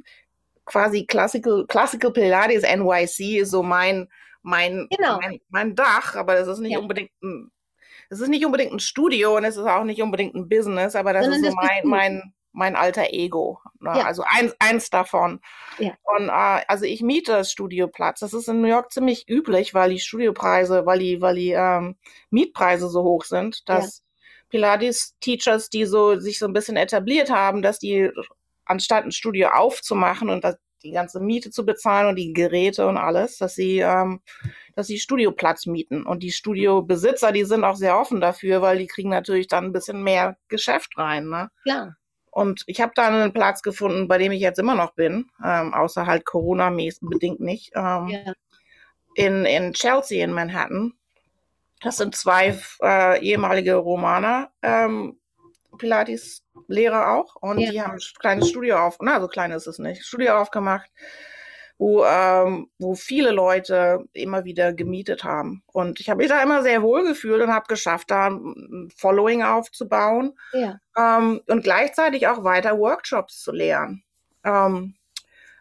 [0.64, 4.08] quasi Classical, Classical Pilates NYC ist so mein,
[4.42, 5.18] mein, genau.
[5.20, 6.78] mein, mein Dach, aber das ist nicht ja.
[6.78, 7.50] unbedingt ein,
[8.10, 11.12] es ist nicht unbedingt ein Studio und es ist auch nicht unbedingt ein Business, aber
[11.12, 13.60] das Sondern ist so mein, mein, mein alter Ego.
[13.80, 13.92] Ne?
[13.96, 14.04] Ja.
[14.04, 15.40] Also eins, eins davon.
[15.78, 15.94] Ja.
[16.16, 18.20] Und äh, also ich miete das Studioplatz.
[18.20, 21.96] Das ist in New York ziemlich üblich, weil die Studiopreise, weil die, weil die ähm,
[22.30, 24.04] Mietpreise so hoch sind, dass ja.
[24.50, 28.10] Pilates-Teachers, die so sich so ein bisschen etabliert haben, dass die
[28.66, 32.96] anstatt ein Studio aufzumachen und das, die ganze Miete zu bezahlen und die Geräte und
[32.96, 34.20] alles, dass sie, ähm,
[34.74, 36.04] dass sie Studioplatz mieten.
[36.04, 39.72] Und die Studiobesitzer, die sind auch sehr offen dafür, weil die kriegen natürlich dann ein
[39.72, 41.28] bisschen mehr Geschäft rein.
[41.28, 41.50] Ne?
[41.62, 41.96] Klar.
[42.30, 45.72] Und ich habe da einen Platz gefunden, bei dem ich jetzt immer noch bin, ähm,
[45.72, 48.32] außer halt Corona-bedingt nicht, ähm, ja.
[49.14, 50.94] in, in Chelsea in Manhattan.
[51.80, 55.20] Das sind zwei äh, ehemalige Romaner ähm,
[55.76, 57.70] Pilates-Lehrer auch und ja.
[57.70, 60.90] die haben ein kleines Studio auf, na, so klein ist es nicht, Studio aufgemacht,
[61.78, 65.62] wo, ähm, wo viele Leute immer wieder gemietet haben.
[65.72, 69.42] Und ich habe mich da immer sehr wohl gefühlt und habe geschafft, da ein Following
[69.42, 70.78] aufzubauen ja.
[70.96, 74.04] ähm, und gleichzeitig auch weiter Workshops zu lehren.
[74.44, 74.94] Ähm,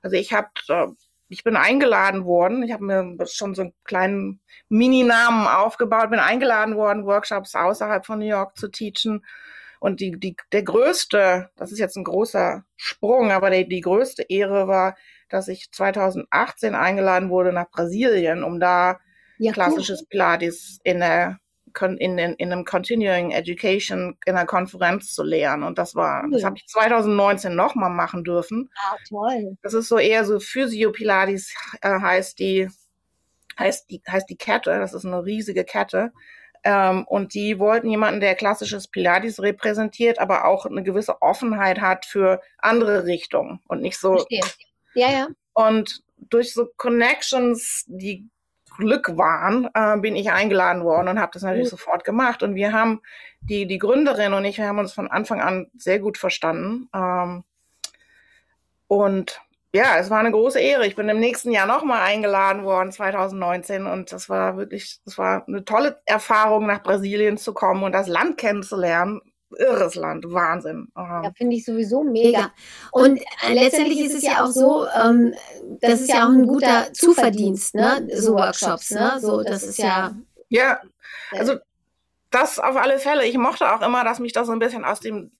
[0.02, 0.88] also ich habe äh,
[1.34, 2.63] ich bin eingeladen worden.
[2.63, 8.19] Ich habe mir schon so einen kleinen Mini-Namen aufgebaut, bin eingeladen worden, Workshops außerhalb von
[8.19, 9.26] New York zu teachen.
[9.84, 14.24] Und die, die, der größte, das ist jetzt ein großer Sprung, aber die, die größte
[14.30, 14.96] Ehre war,
[15.28, 19.02] dass ich 2018 eingeladen wurde nach Brasilien, um da
[19.39, 20.08] ja, klassisches cool.
[20.10, 21.38] Pilates in der
[21.82, 25.63] in, in, in einem Continuing Education in einer Konferenz zu lehren.
[25.63, 26.32] Und das war, cool.
[26.32, 28.69] das habe ich 2019 nochmal machen dürfen.
[28.78, 29.58] Ah, toll.
[29.63, 32.69] Das ist so eher so Physio Pilates äh, heißt die,
[33.60, 34.80] heißt die, heißt die Kette.
[34.80, 36.13] Das ist eine riesige Kette.
[36.63, 42.06] Ähm, und die wollten jemanden, der klassisches Pilates repräsentiert, aber auch eine gewisse Offenheit hat
[42.06, 44.13] für andere Richtungen und nicht so.
[44.13, 44.41] Verstehe.
[44.93, 45.28] Ja, ja.
[45.54, 48.30] Und durch so Connections, die
[48.78, 51.78] Glück waren, äh, bin ich eingeladen worden und habe das natürlich mhm.
[51.78, 52.43] sofort gemacht.
[52.43, 53.02] Und wir haben,
[53.41, 56.89] die, die Gründerin und ich, wir haben uns von Anfang an sehr gut verstanden.
[56.93, 57.43] Ähm,
[58.88, 59.41] und
[59.74, 60.86] ja, es war eine große Ehre.
[60.86, 63.88] Ich bin im nächsten Jahr nochmal eingeladen worden, 2019.
[63.88, 68.08] Und das war wirklich, das war eine tolle Erfahrung, nach Brasilien zu kommen und das
[68.08, 69.22] Land kennenzulernen.
[69.58, 70.88] Irres Land, Wahnsinn.
[70.96, 72.52] Ja, finde ich sowieso mega.
[72.92, 75.34] Und, und äh, letztendlich ist es ja auch so, ähm,
[75.82, 78.02] das ist ja auch ein guter Zuverdienst, ne?
[78.02, 78.18] ne?
[78.20, 79.00] So Workshops, ne?
[79.00, 79.20] ne?
[79.20, 80.16] So, das ist ja.
[80.50, 80.80] Ja,
[81.32, 81.58] also
[82.32, 83.26] das auf alle Fälle.
[83.26, 85.32] Ich mochte auch immer, dass mich das so ein bisschen aus dem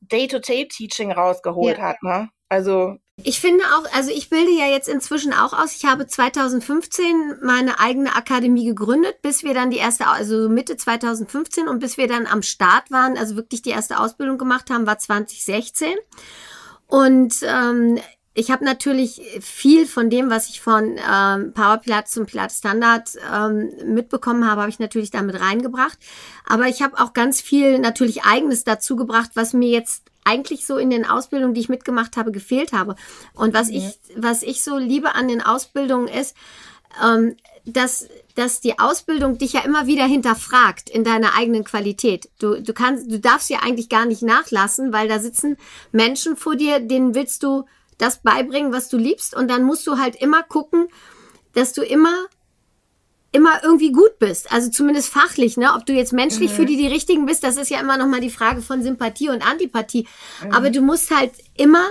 [0.00, 1.84] Day-to-Day-Teaching rausgeholt ja.
[1.84, 2.02] hat.
[2.02, 2.28] Ne?
[2.48, 5.74] Also ich finde auch, also ich bilde ja jetzt inzwischen auch aus.
[5.76, 11.66] Ich habe 2015 meine eigene Akademie gegründet, bis wir dann die erste, also Mitte 2015
[11.66, 14.98] und bis wir dann am Start waren, also wirklich die erste Ausbildung gemacht haben, war
[14.98, 15.94] 2016.
[16.86, 17.98] Und ähm,
[18.34, 23.10] ich habe natürlich viel von dem, was ich von ähm, Power Pilates zum Pilates Standard
[23.34, 25.98] ähm, mitbekommen habe, habe ich natürlich damit reingebracht.
[26.46, 30.76] Aber ich habe auch ganz viel natürlich eigenes dazu gebracht, was mir jetzt eigentlich so
[30.76, 32.96] in den Ausbildungen, die ich mitgemacht habe, gefehlt habe.
[33.34, 33.78] Und was ja.
[33.78, 36.36] ich, was ich so liebe an den Ausbildungen ist,
[37.02, 42.28] ähm, dass, dass die Ausbildung dich ja immer wieder hinterfragt in deiner eigenen Qualität.
[42.38, 45.56] Du, du kannst, du darfst ja eigentlich gar nicht nachlassen, weil da sitzen
[45.92, 47.64] Menschen vor dir, denen willst du
[47.98, 49.34] das beibringen, was du liebst.
[49.34, 50.88] Und dann musst du halt immer gucken,
[51.52, 52.26] dass du immer
[53.32, 54.50] immer irgendwie gut bist.
[54.50, 55.74] Also zumindest fachlich, ne?
[55.74, 56.56] Ob du jetzt menschlich mhm.
[56.56, 59.28] für die die richtigen bist, das ist ja immer noch mal die Frage von Sympathie
[59.28, 60.06] und Antipathie.
[60.44, 60.52] Mhm.
[60.52, 61.86] Aber du musst halt immer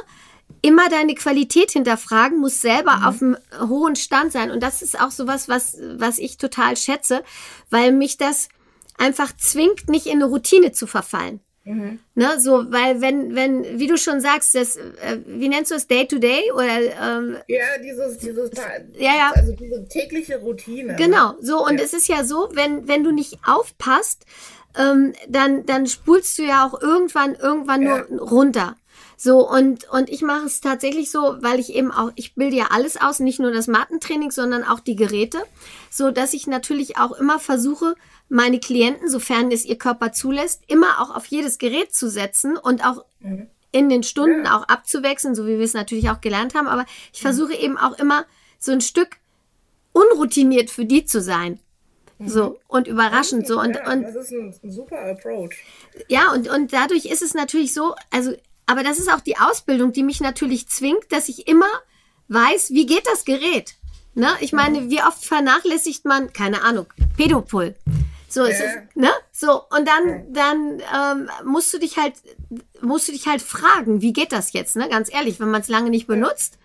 [0.62, 3.04] immer deine Qualität hinterfragen, musst selber mhm.
[3.04, 3.38] auf einem
[3.70, 7.24] hohen Stand sein und das ist auch sowas, was was ich total schätze,
[7.70, 8.50] weil mich das
[8.98, 11.42] einfach zwingt, nicht in eine Routine zu verfallen.
[11.68, 12.00] Mhm.
[12.16, 15.86] Ne, so, weil wenn, wenn, wie du schon sagst, das, äh, wie nennst du es,
[15.86, 18.52] Day to Day oder ähm, Ja, dieses, dieses
[18.98, 19.32] ja, ja.
[19.36, 20.94] also diese tägliche Routine.
[20.94, 20.96] Ne?
[20.98, 21.84] Genau, so, und ja.
[21.84, 24.26] es ist ja so, wenn, wenn du nicht aufpasst,
[24.78, 28.06] ähm, dann, dann spulst du ja auch irgendwann, irgendwann ja.
[28.10, 28.78] nur runter.
[29.20, 32.68] So, und, und ich mache es tatsächlich so, weil ich eben auch, ich bilde ja
[32.70, 35.40] alles aus, nicht nur das Mattentraining, sondern auch die Geräte,
[35.90, 37.96] so dass ich natürlich auch immer versuche,
[38.30, 42.86] meine Klienten, sofern es ihr Körper zulässt, immer auch auf jedes Gerät zu setzen und
[42.86, 43.48] auch mhm.
[43.72, 44.58] in den Stunden ja.
[44.58, 46.68] auch abzuwechseln, so wie wir es natürlich auch gelernt haben.
[46.68, 47.28] Aber ich mhm.
[47.28, 48.26] versuche eben auch immer
[48.60, 49.18] so ein Stück
[49.94, 51.60] unroutiniert für die zu sein.
[52.20, 52.28] Mhm.
[52.28, 55.56] So und überraschend so und ja, und das ist ein, ein super Approach.
[56.08, 58.34] Ja und und dadurch ist es natürlich so, also
[58.66, 61.70] aber das ist auch die Ausbildung, die mich natürlich zwingt, dass ich immer
[62.28, 63.76] weiß, wie geht das Gerät.
[64.14, 64.30] Ne?
[64.40, 67.76] Ich meine, wie oft vernachlässigt man, keine Ahnung, Pädopol.
[68.30, 69.10] So ist es, ne?
[69.32, 72.14] So und dann dann ähm, musst du dich halt
[72.82, 74.90] musst du dich halt fragen, wie geht das jetzt, ne?
[74.90, 76.58] Ganz ehrlich, wenn man es lange nicht benutzt.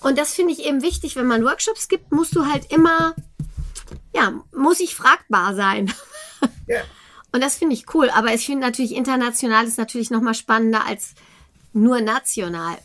[0.00, 3.14] Und das finde ich eben wichtig, wenn man Workshops gibt, musst du halt immer
[4.14, 5.92] ja, muss ich fragbar sein.
[6.66, 6.80] Ja.
[7.30, 10.84] Und das finde ich cool, aber ich finde natürlich international ist natürlich noch mal spannender
[10.84, 11.14] als
[11.72, 12.78] nur national.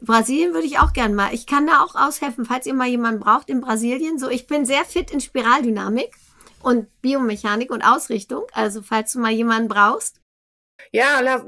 [0.00, 1.34] Brasilien würde ich auch gern mal.
[1.34, 4.18] Ich kann da auch aushelfen, falls ihr mal jemanden braucht in Brasilien.
[4.18, 6.16] So, ich bin sehr fit in Spiraldynamik
[6.62, 8.44] und Biomechanik und Ausrichtung.
[8.52, 10.20] Also falls du mal jemanden brauchst.
[10.92, 11.44] Ja,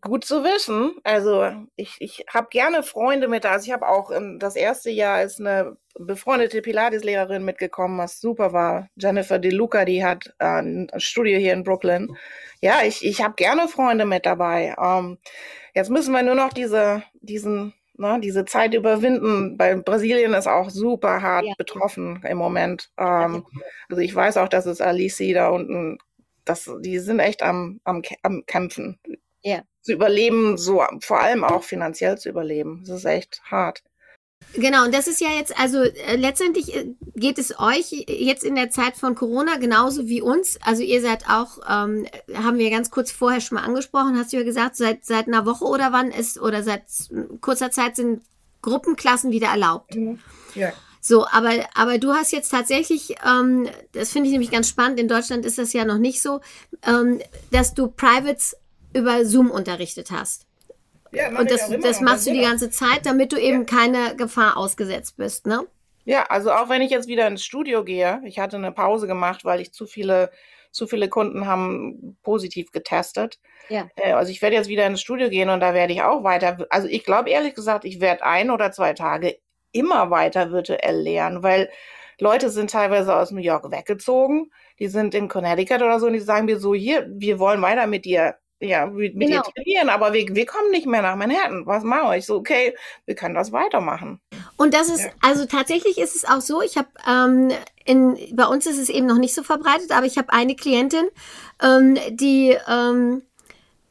[0.00, 0.92] gut zu wissen.
[1.04, 3.46] Also ich, ich habe gerne Freunde mit.
[3.46, 8.52] Also ich habe auch im, das erste Jahr ist eine befreundete Pilates-Lehrerin mitgekommen, was super
[8.52, 8.88] war.
[8.96, 12.16] Jennifer De Luca, die hat äh, ein Studio hier in Brooklyn.
[12.60, 14.74] Ja, ich, ich habe gerne Freunde mit dabei.
[14.78, 15.18] Ähm,
[15.74, 19.56] jetzt müssen wir nur noch diese, diesen ne, diese Zeit überwinden.
[19.56, 21.54] Bei Brasilien ist auch super hart ja.
[21.56, 22.90] betroffen im Moment.
[22.98, 23.46] Ähm,
[23.88, 25.98] also ich weiß auch, dass es Alice da unten,
[26.44, 28.98] das, die sind echt am, am, am Kämpfen.
[29.42, 29.62] Ja.
[29.80, 32.84] Zu überleben, so vor allem auch finanziell zu überleben.
[32.86, 33.82] Das ist echt hart.
[34.54, 38.54] Genau, und das ist ja jetzt, also äh, letztendlich äh, geht es euch jetzt in
[38.54, 40.58] der Zeit von Corona genauso wie uns.
[40.62, 44.38] Also ihr seid auch, ähm, haben wir ganz kurz vorher schon mal angesprochen, hast du
[44.38, 46.82] ja gesagt, seit, seit einer Woche oder wann ist, oder seit
[47.40, 48.22] kurzer Zeit sind
[48.60, 49.94] Gruppenklassen wieder erlaubt.
[49.94, 50.18] Mhm.
[50.54, 50.72] Ja.
[51.00, 55.08] So, aber, aber du hast jetzt tatsächlich, ähm, das finde ich nämlich ganz spannend, in
[55.08, 56.40] Deutschland ist das ja noch nicht so,
[56.86, 58.56] ähm, dass du Privates
[58.94, 60.46] über Zoom unterrichtet hast.
[61.12, 63.64] Ja, und das, das machst du die ganze Zeit, damit du eben ja.
[63.64, 65.66] keine Gefahr ausgesetzt bist, ne?
[66.04, 69.44] Ja, also auch wenn ich jetzt wieder ins Studio gehe, ich hatte eine Pause gemacht,
[69.44, 70.30] weil ich zu viele,
[70.72, 73.38] zu viele Kunden haben positiv getestet.
[73.68, 73.88] Ja.
[73.96, 76.66] Äh, also ich werde jetzt wieder ins Studio gehen und da werde ich auch weiter,
[76.70, 79.38] also ich glaube ehrlich gesagt, ich werde ein oder zwei Tage
[79.70, 81.70] immer weiter virtuell lernen, weil
[82.18, 86.20] Leute sind teilweise aus New York weggezogen, die sind in Connecticut oder so und die
[86.20, 89.42] sagen mir so, hier, wir wollen weiter mit dir ja, mit, mit genau.
[89.42, 91.66] ihr trainieren, aber wir, wir kommen nicht mehr nach Manhattan.
[91.66, 92.74] Was machen Ich so, okay,
[93.06, 94.20] wir können das weitermachen.
[94.56, 95.10] Und das ist, ja.
[95.20, 97.50] also tatsächlich ist es auch so, ich habe, ähm,
[97.84, 101.04] in, bei uns ist es eben noch nicht so verbreitet, aber ich habe eine Klientin,
[101.60, 103.22] ähm, die, ähm,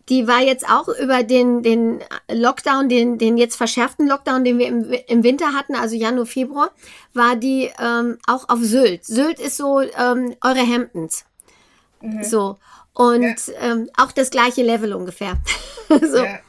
[0.09, 4.67] die war jetzt auch über den, den Lockdown, den, den jetzt verschärften Lockdown, den wir
[4.67, 6.71] im, im Winter hatten, also Januar, Februar,
[7.13, 9.05] war die ähm, auch auf Sylt.
[9.05, 11.25] Sylt ist so ähm, eure Hemdens.
[12.01, 12.23] Mhm.
[12.23, 12.57] So.
[12.93, 13.53] Und ja.
[13.59, 15.37] ähm, auch das gleiche Level ungefähr.
[15.89, 16.23] so.
[16.23, 16.39] Ja.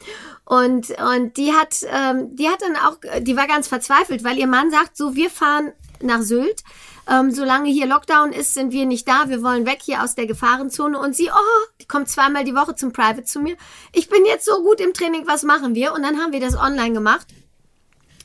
[0.45, 4.47] Und, und die hat, ähm, die hat dann auch, die war ganz verzweifelt, weil ihr
[4.47, 6.63] Mann sagt, so, wir fahren nach Sylt.
[7.09, 9.27] Ähm, solange hier Lockdown ist, sind wir nicht da.
[9.27, 10.99] Wir wollen weg hier aus der Gefahrenzone.
[10.99, 13.57] Und sie, oh, die kommt zweimal die Woche zum Private zu mir.
[13.91, 15.93] Ich bin jetzt so gut im Training, was machen wir?
[15.93, 17.27] Und dann haben wir das online gemacht.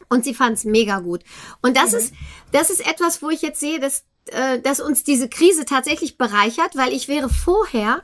[0.08, 1.22] Und sie fand es mega gut.
[1.60, 1.98] Und das mhm.
[1.98, 2.14] ist,
[2.52, 6.76] das ist etwas, wo ich jetzt sehe, dass, äh, dass uns diese Krise tatsächlich bereichert,
[6.76, 8.02] weil ich wäre vorher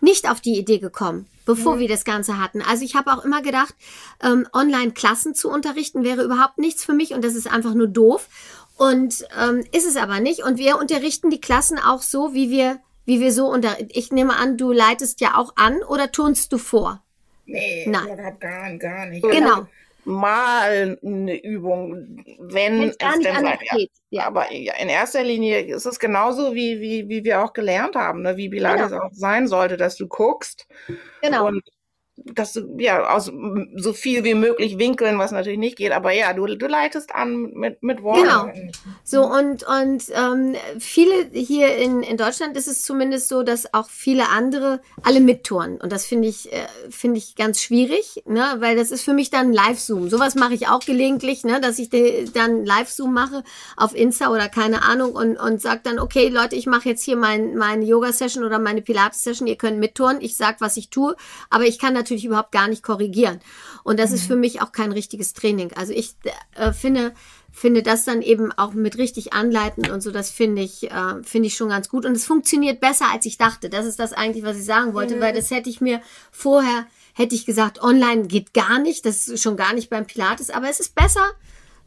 [0.00, 1.80] nicht auf die Idee gekommen, bevor mhm.
[1.80, 2.62] wir das Ganze hatten.
[2.62, 3.74] Also ich habe auch immer gedacht,
[4.22, 8.28] ähm, Online-Klassen zu unterrichten wäre überhaupt nichts für mich und das ist einfach nur doof.
[8.76, 10.42] Und ähm, ist es aber nicht.
[10.42, 13.76] Und wir unterrichten die Klassen auch so, wie wir, wie wir so unter.
[13.90, 17.00] Ich nehme an, du leitest ja auch an oder turnst du vor?
[17.46, 18.12] Nee, Nein.
[18.12, 19.22] überhaupt gar, gar nicht.
[19.22, 19.68] Genau
[20.04, 23.90] mal eine Übung, wenn Wenn's es denn geht.
[24.10, 24.26] Ja.
[24.26, 28.36] Aber in erster Linie ist es genauso, wie, wie, wie wir auch gelernt haben, ne?
[28.36, 29.04] wie Pilates genau.
[29.04, 30.66] auch sein sollte, dass du guckst
[31.20, 31.48] genau.
[31.48, 31.62] und
[32.16, 33.32] dass du ja aus
[33.76, 37.52] so viel wie möglich winkeln, was natürlich nicht geht, aber ja, du, du leitest an
[37.54, 38.22] mit, mit Worten.
[38.22, 38.52] Genau.
[39.02, 43.88] So und, und ähm, viele hier in, in Deutschland ist es zumindest so, dass auch
[43.88, 45.80] viele andere alle mittouren.
[45.80, 48.56] Und das finde ich, äh, finde ich ganz schwierig, ne?
[48.58, 50.08] weil das ist für mich dann Live-Zoom.
[50.08, 51.60] Sowas mache ich auch gelegentlich, ne?
[51.60, 51.90] dass ich
[52.32, 53.42] dann Live-Zoom mache
[53.76, 57.16] auf Insta oder keine Ahnung und, und sage dann, okay, Leute, ich mache jetzt hier
[57.16, 61.16] mein, meine Yoga-Session oder meine Pilates-Session, ihr könnt mittouren, ich sag, was ich tue,
[61.50, 63.40] aber ich kann natürlich überhaupt gar nicht korrigieren.
[63.82, 64.16] Und das mhm.
[64.16, 65.72] ist für mich auch kein richtiges Training.
[65.74, 66.16] Also ich
[66.54, 67.14] äh, finde,
[67.50, 71.48] finde das dann eben auch mit richtig anleiten und so, das finde ich, äh, finde
[71.48, 72.04] ich schon ganz gut.
[72.04, 73.70] Und es funktioniert besser, als ich dachte.
[73.70, 75.20] Das ist das eigentlich, was ich sagen wollte, mhm.
[75.20, 79.06] weil das hätte ich mir vorher, hätte ich gesagt, online geht gar nicht.
[79.06, 81.26] Das ist schon gar nicht beim Pilates, aber es ist besser,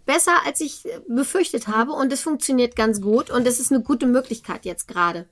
[0.05, 1.91] besser, als ich befürchtet habe.
[1.91, 3.29] Und es funktioniert ganz gut.
[3.29, 5.27] Und es ist eine gute Möglichkeit jetzt gerade.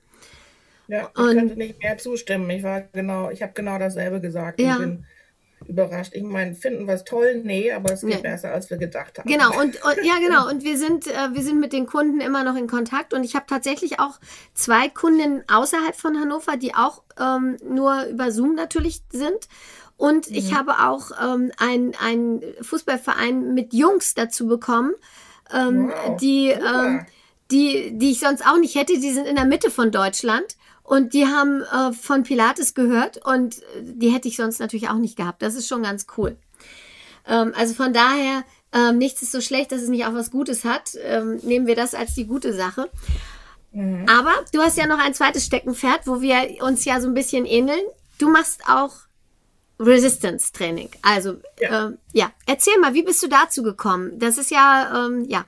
[0.88, 2.48] Ja, ich und, könnte nicht mehr zustimmen.
[2.50, 4.60] Ich war genau, ich habe genau dasselbe gesagt.
[4.60, 4.74] Ja.
[4.74, 5.04] Ich bin
[5.68, 6.12] überrascht.
[6.14, 7.40] Ich meine, finden wir es toll?
[7.42, 8.22] Nee, aber es geht nee.
[8.22, 9.28] besser, als wir gedacht haben.
[9.28, 10.48] Genau, und, und ja, genau.
[10.56, 13.14] Und wir sind, äh, wir sind mit den Kunden immer noch in Kontakt.
[13.14, 14.20] Und ich habe tatsächlich auch
[14.54, 19.48] zwei Kunden außerhalb von Hannover, die auch ähm, nur über Zoom natürlich sind.
[19.96, 20.36] Und mhm.
[20.36, 24.94] ich habe auch ähm, einen Fußballverein mit Jungs dazu bekommen,
[25.52, 26.16] ähm, wow.
[26.18, 27.06] die, ähm,
[27.50, 28.98] die, die ich sonst auch nicht hätte.
[28.98, 30.56] Die sind in der Mitte von Deutschland.
[30.86, 35.16] Und die haben äh, von Pilates gehört und die hätte ich sonst natürlich auch nicht
[35.16, 35.42] gehabt.
[35.42, 36.36] Das ist schon ganz cool.
[37.26, 40.64] Ähm, also von daher, ähm, nichts ist so schlecht, dass es nicht auch was Gutes
[40.64, 40.96] hat.
[41.02, 42.88] Ähm, nehmen wir das als die gute Sache.
[43.72, 44.06] Mhm.
[44.08, 47.46] Aber du hast ja noch ein zweites Steckenpferd, wo wir uns ja so ein bisschen
[47.46, 47.84] ähneln.
[48.18, 48.92] Du machst auch
[49.80, 50.88] Resistance Training.
[51.02, 52.30] Also ja, ähm, ja.
[52.46, 54.18] erzähl mal, wie bist du dazu gekommen?
[54.18, 55.44] Das ist ja, ähm, ja.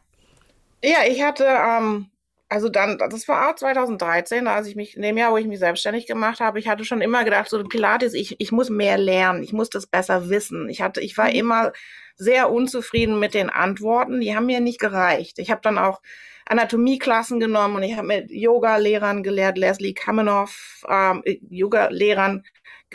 [0.82, 2.06] Ja, ich hatte ähm,
[2.48, 5.58] also dann, das war auch 2013, als ich mich, in dem Jahr, wo ich mich
[5.58, 9.42] selbstständig gemacht habe, ich hatte schon immer gedacht, so Pilates, ich, ich muss mehr lernen,
[9.42, 10.68] ich muss das besser wissen.
[10.68, 11.34] Ich hatte, ich war mhm.
[11.34, 11.72] immer
[12.16, 15.38] sehr unzufrieden mit den Antworten, die haben mir nicht gereicht.
[15.38, 16.00] Ich habe dann auch
[16.46, 22.44] Anatomieklassen genommen und ich habe mit Yoga-Lehrern gelehrt, Leslie Kamenoff, ähm, Yoga-Lehrern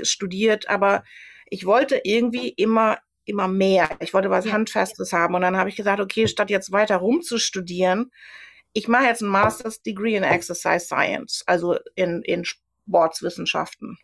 [0.01, 1.03] studiert, aber
[1.49, 3.89] ich wollte irgendwie immer immer mehr.
[4.01, 5.33] Ich wollte was Handfestes haben.
[5.33, 8.11] Und dann habe ich gesagt, okay, statt jetzt weiter rumzustudieren,
[8.73, 13.97] ich mache jetzt ein Master's Degree in Exercise Science, also in, in Sportswissenschaften.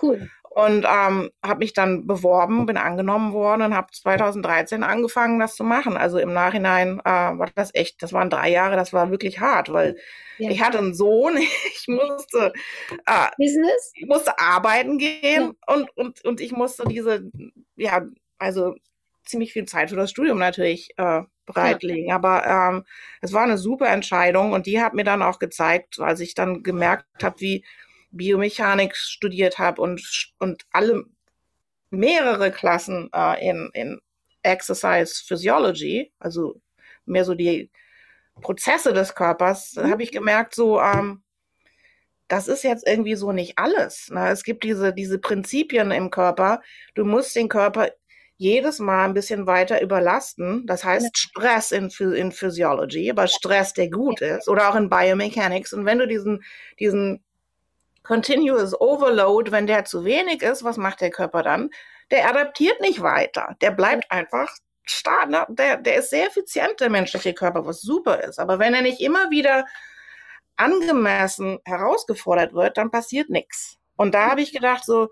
[0.00, 0.30] Cool.
[0.54, 5.64] Und ähm, habe mich dann beworben, bin angenommen worden und habe 2013 angefangen, das zu
[5.64, 5.96] machen.
[5.96, 9.72] Also im Nachhinein äh, war das echt, das waren drei Jahre, das war wirklich hart,
[9.72, 9.96] weil
[10.36, 10.50] ja.
[10.50, 11.38] ich hatte einen Sohn,
[11.74, 12.52] ich musste
[13.06, 15.74] äh, Business, ich musste arbeiten gehen ja.
[15.74, 17.30] und, und, und ich musste diese,
[17.76, 18.02] ja,
[18.38, 18.74] also
[19.24, 22.08] ziemlich viel Zeit für das Studium natürlich äh, bereitlegen.
[22.08, 22.16] Ja.
[22.16, 22.84] Aber ähm,
[23.20, 26.62] es war eine super Entscheidung und die hat mir dann auch gezeigt, als ich dann
[26.62, 27.64] gemerkt habe, wie
[28.10, 31.04] Biomechanik studiert habe und, und alle
[31.90, 34.00] mehrere Klassen äh, in, in
[34.42, 36.60] Exercise Physiology, also
[37.04, 37.70] mehr so die
[38.40, 39.90] Prozesse des Körpers, mhm.
[39.90, 41.22] habe ich gemerkt, so, ähm,
[42.28, 44.08] das ist jetzt irgendwie so nicht alles.
[44.10, 44.30] Ne?
[44.30, 46.62] Es gibt diese, diese Prinzipien im Körper.
[46.94, 47.90] Du musst den Körper
[48.36, 50.66] jedes Mal ein bisschen weiter überlasten.
[50.66, 55.72] Das heißt Stress in, in Physiology, aber Stress, der gut ist, oder auch in Biomechanics.
[55.72, 56.42] Und wenn du diesen,
[56.80, 57.22] diesen
[58.02, 61.70] Continuous Overload, wenn der zu wenig ist, was macht der Körper dann?
[62.10, 63.56] Der adaptiert nicht weiter.
[63.60, 64.52] Der bleibt einfach
[64.84, 65.30] stark.
[65.30, 65.46] Ne?
[65.48, 68.38] Der, der ist sehr effizient, der menschliche Körper, was super ist.
[68.38, 69.64] Aber wenn er nicht immer wieder
[70.56, 73.78] angemessen herausgefordert wird, dann passiert nichts.
[73.96, 75.08] Und da habe ich gedacht, so,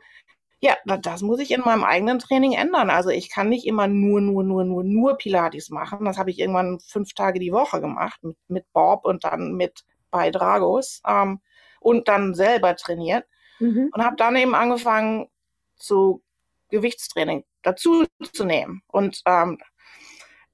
[0.63, 2.91] Ja, das muss ich in meinem eigenen Training ändern.
[2.91, 6.05] Also ich kann nicht immer nur, nur, nur, nur, nur Pilates machen.
[6.05, 9.85] Das habe ich irgendwann fünf Tage die Woche gemacht mit, mit Bob und dann mit
[10.11, 11.41] bei Dragos ähm,
[11.81, 13.27] und dann selber trainiert
[13.59, 13.91] mhm.
[13.95, 15.29] und habe dann eben angefangen
[15.77, 16.23] zu
[16.69, 18.83] Gewichtstraining dazu zu nehmen.
[18.87, 19.59] Und ähm,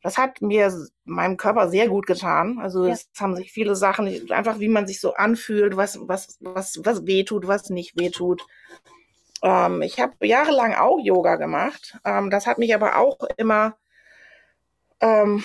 [0.03, 0.73] das hat mir
[1.05, 2.61] meinem Körper sehr gut getan.
[2.61, 2.93] Also ja.
[2.93, 7.07] es haben sich viele Sachen, einfach wie man sich so anfühlt, was, was, was, was
[7.07, 8.47] wehtut, was nicht wehtut.
[9.47, 11.97] Ähm, ich habe jahrelang auch Yoga gemacht.
[12.05, 13.77] Ähm, das hat mich aber auch immer,
[15.01, 15.45] ähm,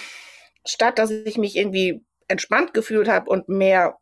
[0.66, 4.00] statt dass ich mich irgendwie entspannt gefühlt habe und mehr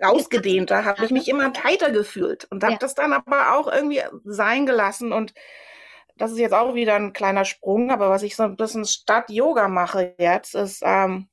[0.00, 2.78] ausgedehnter, habe ich mich immer tighter gefühlt und habe ja.
[2.78, 5.34] das dann aber auch irgendwie sein gelassen und
[6.16, 9.30] das ist jetzt auch wieder ein kleiner Sprung, aber was ich so ein bisschen statt
[9.30, 11.28] Yoga mache jetzt, ist ähm,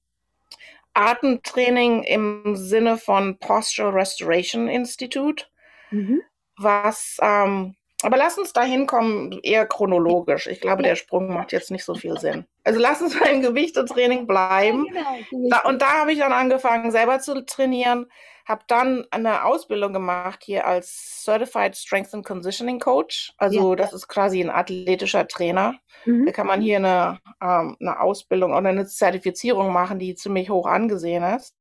[0.93, 5.45] Atemtraining im Sinne von Postural Restoration Institute,
[5.91, 6.21] mhm.
[6.57, 10.47] Was ähm, aber lass uns da hinkommen, eher chronologisch.
[10.47, 12.45] Ich glaube, der Sprung macht jetzt nicht so viel Sinn.
[12.63, 14.87] Also lass uns beim Gewichtetraining bleiben.
[14.91, 18.07] Ja, genau, da, und da habe ich dann angefangen, selber zu trainieren
[18.45, 23.33] habe dann eine Ausbildung gemacht hier als Certified Strength and Conditioning Coach.
[23.37, 23.75] Also ja.
[23.75, 25.75] das ist quasi ein athletischer Trainer.
[26.05, 26.25] Mhm.
[26.25, 30.65] Da kann man hier eine, ähm, eine Ausbildung oder eine Zertifizierung machen, die ziemlich hoch
[30.65, 31.55] angesehen ist.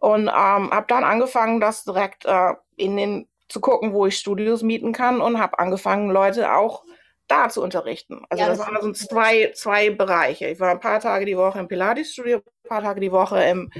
[0.00, 4.62] Und ähm, habe dann angefangen, das direkt äh, in den zu gucken, wo ich Studios
[4.62, 6.84] mieten kann und habe angefangen, Leute auch
[7.26, 8.24] da zu unterrichten.
[8.30, 10.48] Also ja, das, das waren so zwei, zwei Bereiche.
[10.48, 13.70] Ich war ein paar Tage die Woche im Pilates-Studio, ein paar Tage die Woche im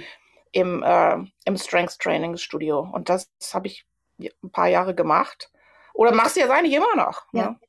[0.52, 2.80] im, äh, im Strength Training Studio.
[2.80, 3.86] Und das habe ich
[4.18, 5.50] ein paar Jahre gemacht.
[5.94, 7.32] Oder machst du jetzt eigentlich immer noch.
[7.32, 7.40] Ne?
[7.40, 7.50] Ja.
[7.50, 7.60] Ne?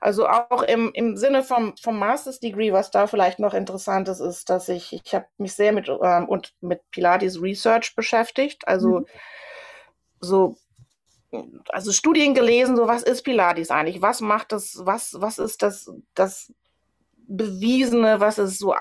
[0.00, 4.20] Also auch im, im Sinne vom, vom Master's Degree, was da vielleicht noch interessant ist,
[4.20, 8.68] ist, dass ich, ich habe mich sehr mit, ähm, und mit Pilates Research beschäftigt.
[8.68, 9.06] Also mhm.
[10.20, 10.56] so
[11.68, 14.02] also Studien gelesen, so was ist Pilates eigentlich?
[14.02, 16.52] Was macht das, was, was ist das, das
[17.28, 18.74] Bewiesene, was es so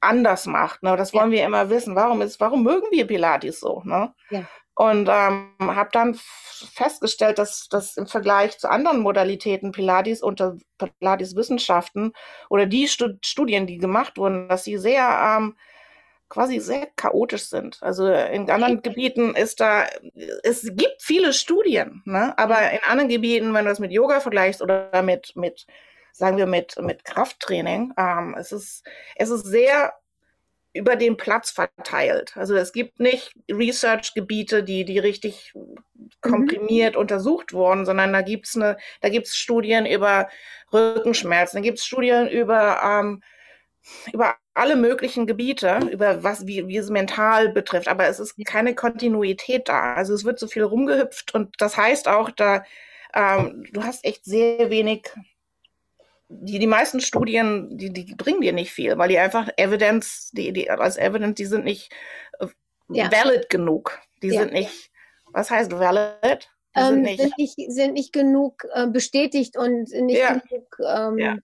[0.00, 0.82] anders macht.
[0.82, 0.96] Ne?
[0.96, 1.38] Das wollen ja.
[1.38, 1.94] wir immer wissen.
[1.94, 3.82] Warum ist, warum mögen wir Pilates so?
[3.84, 4.12] Ne?
[4.30, 4.44] Ja.
[4.74, 12.12] Und ähm, habe dann festgestellt, dass das im Vergleich zu anderen Modalitäten Pilates unter Pilates-Wissenschaften
[12.48, 15.56] oder die Stud Studien, die gemacht wurden, dass sie sehr ähm,
[16.30, 17.78] quasi sehr chaotisch sind.
[17.82, 19.86] Also in anderen Gebieten ist da,
[20.42, 22.32] es gibt viele Studien, ne?
[22.38, 25.66] aber in anderen Gebieten, wenn du das mit Yoga vergleichst oder mit, mit
[26.12, 27.92] sagen wir mit, mit Krafttraining.
[27.98, 29.92] Ähm, es, ist, es ist sehr
[30.72, 32.36] über den Platz verteilt.
[32.36, 35.52] Also es gibt nicht Research-Gebiete, die, die richtig
[36.20, 37.00] komprimiert mhm.
[37.00, 40.28] untersucht wurden, sondern da gibt's eine, da gibt's Studien über
[40.72, 43.22] Rückenschmerzen, da gibt's Studien über, ähm,
[44.12, 48.74] über alle möglichen Gebiete, über was, wie, wie es mental betrifft, aber es ist keine
[48.74, 49.94] Kontinuität da.
[49.94, 52.64] Also es wird so viel rumgehüpft und das heißt auch, da,
[53.14, 55.08] ähm, du hast echt sehr wenig
[56.30, 60.52] die, die meisten Studien, die, die bringen dir nicht viel, weil die einfach Evidence, die,
[60.52, 61.92] die als Evidence, die sind nicht
[62.38, 62.46] äh,
[62.88, 63.10] ja.
[63.10, 63.98] valid genug.
[64.22, 64.40] Die ja.
[64.40, 64.90] sind nicht,
[65.32, 66.48] was heißt valid?
[66.76, 70.40] Die ähm, sind, nicht, sind, nicht, sind nicht genug äh, bestätigt und nicht ja.
[70.48, 70.76] genug.
[70.86, 71.42] Ähm.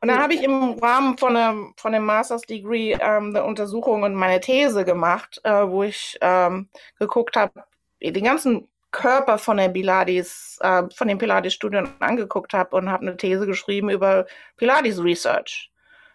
[0.00, 4.02] Und dann habe ich im Rahmen von einem, von dem Master's Degree ähm, eine Untersuchung
[4.02, 7.64] und meine These gemacht, äh, wo ich ähm, geguckt habe,
[8.00, 13.16] den ganzen Körper von den Pilates, äh, von den Pilates-Studien angeguckt habe und habe eine
[13.16, 15.70] These geschrieben über Pilates Research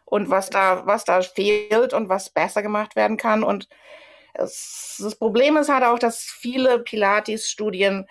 [0.06, 3.44] und was da, was da fehlt und was besser gemacht werden kann.
[3.44, 3.68] Und
[4.34, 8.08] es, das Problem ist halt auch, dass viele Pilates-Studien,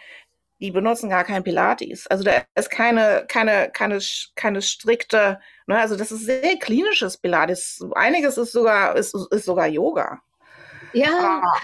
[0.60, 2.06] die benutzen gar kein Pilates.
[2.06, 3.98] Also da ist keine, keine, keine,
[4.34, 7.84] keine strikte, ne, also das ist sehr klinisches Pilates.
[7.94, 10.20] Einiges ist sogar, ist, ist sogar Yoga.
[10.92, 11.42] Ja.
[11.42, 11.60] Ah,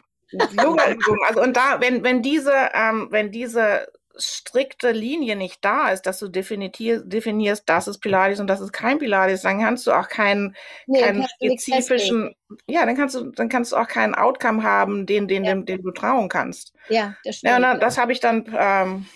[0.51, 1.19] Yoga-Übung.
[1.27, 3.87] Also und da, wenn, wenn diese, ähm, wenn diese
[4.17, 8.99] strikte Linie nicht da ist, dass du definierst, das ist Pilates und das ist kein
[8.99, 10.57] Pilates, dann kannst du auch keinen,
[10.87, 12.35] nee, keinen spezifischen,
[12.67, 15.55] ja, dann kannst du, dann kannst du auch keinen Outcome haben, den, den, ja.
[15.55, 16.75] den, den du trauen kannst.
[16.89, 17.51] Ja, das stimmt.
[17.53, 19.07] Ja, dann, das habe ich dann, ähm,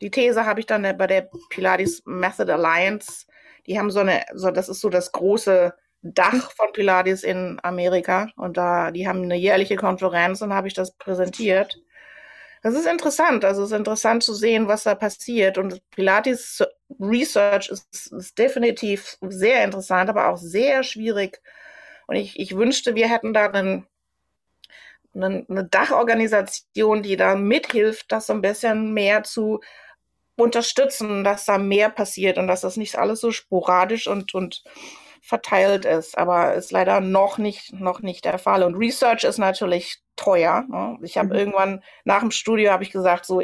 [0.00, 3.26] die These habe ich dann bei der Pilates Method Alliance.
[3.66, 8.28] Die haben so eine, so das ist so das große Dach von Pilates in Amerika
[8.36, 11.78] und da, die haben eine jährliche Konferenz und habe ich das präsentiert.
[12.62, 15.56] Das ist interessant, also es ist interessant zu sehen, was da passiert.
[15.56, 16.62] Und Pilates
[16.98, 21.40] Research ist, ist definitiv sehr interessant, aber auch sehr schwierig.
[22.06, 23.86] Und ich, ich wünschte, wir hätten da einen,
[25.14, 29.60] eine, eine Dachorganisation, die da mithilft, das so ein bisschen mehr zu
[30.36, 34.64] unterstützen, dass da mehr passiert und dass das nicht alles so sporadisch und, und
[35.22, 38.62] verteilt ist, aber ist leider noch nicht, noch nicht der Fall.
[38.62, 40.64] Und Research ist natürlich teuer.
[40.68, 40.98] Ne?
[41.02, 41.34] Ich habe mhm.
[41.34, 43.42] irgendwann nach dem Studio habe ich gesagt, so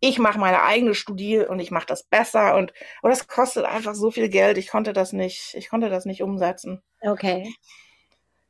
[0.00, 3.94] ich mache meine eigene Studie und ich mache das besser und und das kostet einfach
[3.94, 4.58] so viel Geld.
[4.58, 6.82] Ich konnte das nicht, ich konnte das nicht umsetzen.
[7.00, 7.52] Okay.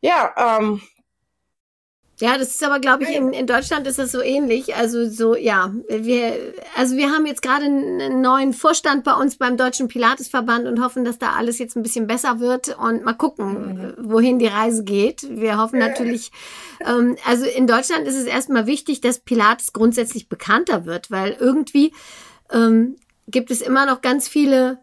[0.01, 0.81] Ja, ähm,
[2.21, 4.75] ja, das ist aber, glaube ich, in, in Deutschland ist das so ähnlich.
[4.75, 9.57] Also so, ja, wir, also wir haben jetzt gerade einen neuen Vorstand bei uns beim
[9.57, 13.95] Deutschen Pilatesverband und hoffen, dass da alles jetzt ein bisschen besser wird und mal gucken,
[13.97, 14.11] mhm.
[14.11, 15.29] wohin die Reise geht.
[15.31, 16.33] Wir hoffen natürlich,
[16.85, 21.93] ähm, also in Deutschland ist es erstmal wichtig, dass Pilates grundsätzlich bekannter wird, weil irgendwie
[22.53, 22.97] ähm,
[23.29, 24.79] gibt es immer noch ganz viele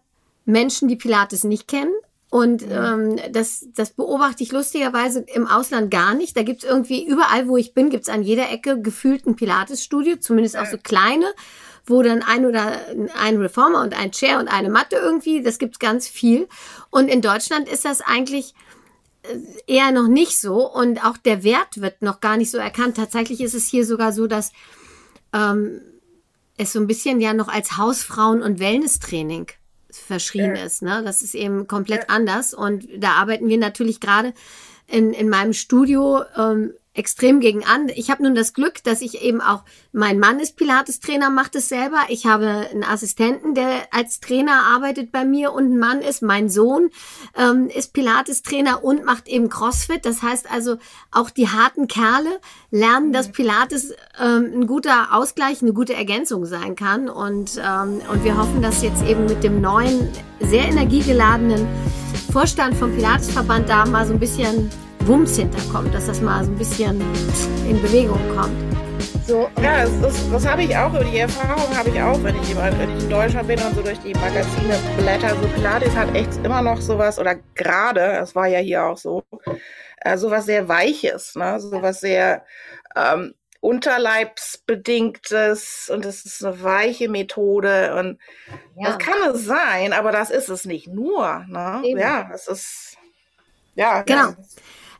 [0.45, 1.93] Menschen, die Pilates nicht kennen
[2.35, 6.35] und ähm, das, das beobachte ich lustigerweise im Ausland gar nicht.
[6.35, 10.57] Da gibt's irgendwie, überall wo ich bin, gibt's an jeder Ecke gefühlt ein Pilates-Studio, zumindest
[10.57, 11.27] auch so kleine,
[11.85, 12.77] wo dann ein oder
[13.17, 16.49] ein Reformer und ein Chair und eine Matte irgendwie, das gibt's ganz viel.
[16.89, 18.53] Und in Deutschland ist das eigentlich
[19.23, 19.37] äh,
[19.73, 22.97] eher noch nicht so und auch der Wert wird noch gar nicht so erkannt.
[22.97, 24.51] Tatsächlich ist es hier sogar so, dass
[25.31, 25.79] ähm,
[26.57, 29.53] es so ein bisschen ja noch als Hausfrauen- und Wellness-Training
[29.97, 30.63] verschrien ja.
[30.63, 30.81] ist.
[30.81, 31.01] Ne?
[31.03, 32.09] Das ist eben komplett ja.
[32.09, 32.53] anders.
[32.53, 34.33] Und da arbeiten wir natürlich gerade
[34.87, 37.89] in, in meinem Studio ähm, extrem gegen an.
[37.93, 41.67] Ich habe nun das Glück, dass ich eben auch, mein Mann ist Pilates-Trainer, macht es
[41.67, 41.97] selber.
[42.07, 46.21] Ich habe einen Assistenten, der als Trainer arbeitet bei mir und ein Mann ist.
[46.21, 46.89] Mein Sohn
[47.37, 50.05] ähm, ist Pilates-Trainer und macht eben CrossFit.
[50.05, 50.77] Das heißt also,
[51.11, 52.39] auch die harten Kerle
[52.71, 53.33] lernen, dass mhm.
[53.33, 57.09] Pilates ähm, ein guter Ausgleich, eine gute Ergänzung sein kann.
[57.09, 61.67] Und, ähm, und wir hoffen, dass jetzt eben mit dem neuen, sehr energiegeladenen
[62.31, 64.69] Vorstand vom Pilatesverband da mal so ein bisschen
[65.07, 66.99] Wumms hinterkommt, dass das mal so ein bisschen
[67.69, 68.57] in Bewegung kommt.
[69.27, 72.55] So, ja, das, das, das habe ich auch, die Erfahrung habe ich auch, wenn ich,
[72.55, 75.35] wenn ich in Deutschland bin und so durch die Magazine blätter.
[75.41, 79.23] So Pilates hat echt immer noch sowas, oder gerade, das war ja hier auch so,
[80.01, 81.59] äh, sowas sehr Weiches, ne?
[81.59, 82.43] sowas sehr
[82.95, 88.19] ähm, Unterleibsbedingtes und es ist eine weiche Methode und
[88.75, 88.89] ja.
[88.89, 91.45] das kann es sein, aber das ist es nicht nur.
[91.47, 91.81] Ne?
[91.97, 92.97] Ja, es ist,
[93.73, 94.03] ja.
[94.03, 94.29] Genau.
[94.29, 94.35] Ja.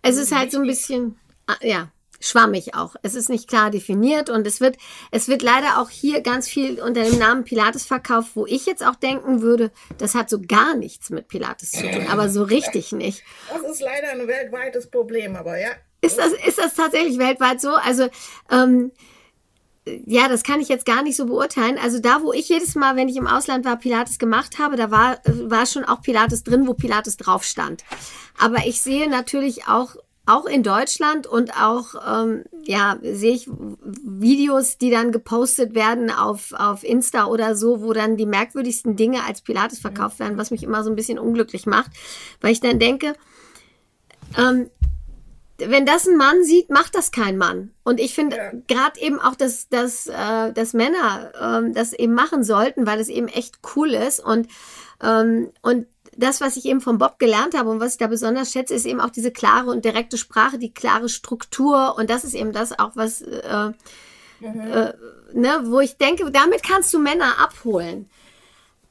[0.08, 1.90] Es ist halt so ein bisschen, ah, ja,
[2.20, 2.96] schwammig auch.
[3.02, 4.78] Es ist nicht klar definiert und es wird,
[5.10, 8.86] es wird leider auch hier ganz viel unter dem Namen Pilates verkauft, wo ich jetzt
[8.86, 12.92] auch denken würde, das hat so gar nichts mit Pilates zu tun, aber so richtig
[12.92, 13.24] nicht.
[13.50, 15.72] Das ist leider ein weltweites Problem, aber ja.
[16.02, 17.72] Ist das, ist das tatsächlich weltweit so?
[17.72, 18.08] Also,
[18.52, 18.92] ähm,
[19.86, 21.78] ja, das kann ich jetzt gar nicht so beurteilen.
[21.82, 24.90] Also da, wo ich jedes Mal, wenn ich im Ausland war, Pilates gemacht habe, da
[24.90, 27.84] war, war schon auch Pilates drin, wo Pilates drauf stand.
[28.40, 34.80] Aber ich sehe natürlich auch, auch in Deutschland und auch, ähm, ja, sehe ich Videos,
[34.80, 39.42] die dann gepostet werden auf, auf Insta oder so, wo dann die merkwürdigsten Dinge als
[39.42, 41.92] Pilates verkauft werden, was mich immer so ein bisschen unglücklich macht,
[42.42, 43.14] weil ich dann denke,
[44.36, 44.72] ähm,
[45.58, 47.72] wenn das ein Mann sieht, macht das kein Mann.
[47.84, 48.52] Und ich finde ja.
[48.68, 53.08] gerade eben auch, dass, dass, äh, dass Männer ähm, das eben machen sollten, weil es
[53.08, 54.20] eben echt cool ist.
[54.20, 54.48] Und,
[55.02, 55.88] ähm, und
[56.18, 58.86] das, was ich eben von Bob gelernt habe und was ich da besonders schätze, ist
[58.86, 61.96] eben auch diese klare und direkte Sprache, die klare Struktur.
[61.98, 63.72] Und das ist eben das auch, was, äh,
[64.40, 64.60] mhm.
[64.60, 64.94] äh,
[65.34, 68.10] ne, wo ich denke, damit kannst du Männer abholen.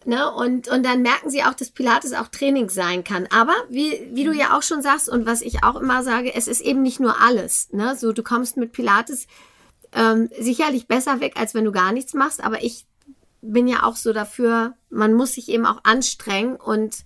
[0.07, 0.31] Ne?
[0.33, 3.27] Und, und dann merken sie auch, dass Pilates auch Training sein kann.
[3.31, 6.49] Aber wie, wie du ja auch schon sagst und was ich auch immer sage, es
[6.49, 7.73] ist eben nicht nur alles.
[7.73, 7.97] Ne?
[7.97, 9.27] So, du kommst mit Pilates
[9.93, 12.43] ähm, sicherlich besser weg, als wenn du gar nichts machst.
[12.43, 12.87] Aber ich
[13.41, 17.05] bin ja auch so dafür, man muss sich eben auch anstrengen und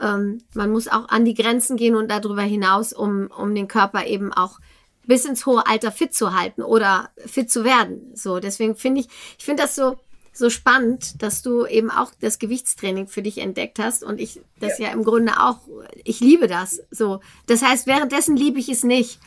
[0.00, 4.06] ähm, man muss auch an die Grenzen gehen und darüber hinaus, um, um den Körper
[4.06, 4.60] eben auch
[5.06, 8.12] bis ins hohe Alter fit zu halten oder fit zu werden.
[8.14, 9.96] So, deswegen finde ich, ich finde das so,
[10.32, 14.78] so spannend, dass du eben auch das Gewichtstraining für dich entdeckt hast und ich das
[14.78, 15.58] ja, ja im Grunde auch,
[16.04, 17.20] ich liebe das so.
[17.46, 19.20] Das heißt, währenddessen liebe ich es nicht.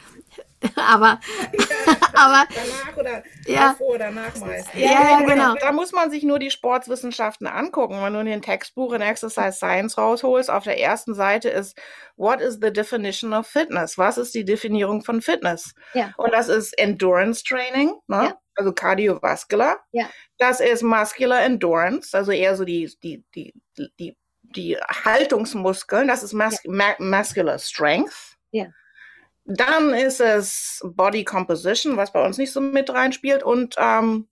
[0.76, 1.20] aber,
[2.14, 4.74] aber danach oder ja, davor oder danach meist.
[4.74, 5.56] Ja, ja, genau.
[5.56, 8.02] Da muss man sich nur die Sportswissenschaften angucken.
[8.02, 11.78] Wenn du in den Textbuch in Exercise Science rausholst, auf der ersten Seite ist
[12.18, 13.98] What is the definition of fitness?
[13.98, 15.76] Was ist die Definierung von Fitness?
[15.94, 16.14] Ja.
[16.18, 17.94] Und das ist Endurance Training.
[18.08, 18.36] Ne?
[18.56, 19.78] Also cardiovascular.
[19.92, 20.06] Ja.
[20.38, 23.54] Das ist Muscular Endurance, also eher so die, die, die,
[24.00, 26.08] die, die Haltungsmuskeln.
[26.08, 26.96] Das ist mus ja.
[27.00, 28.38] Muscular Strength.
[28.52, 28.68] Ja.
[29.46, 33.44] Dann ist es Body Composition, was bei uns nicht so mit reinspielt.
[33.44, 34.28] Und ähm,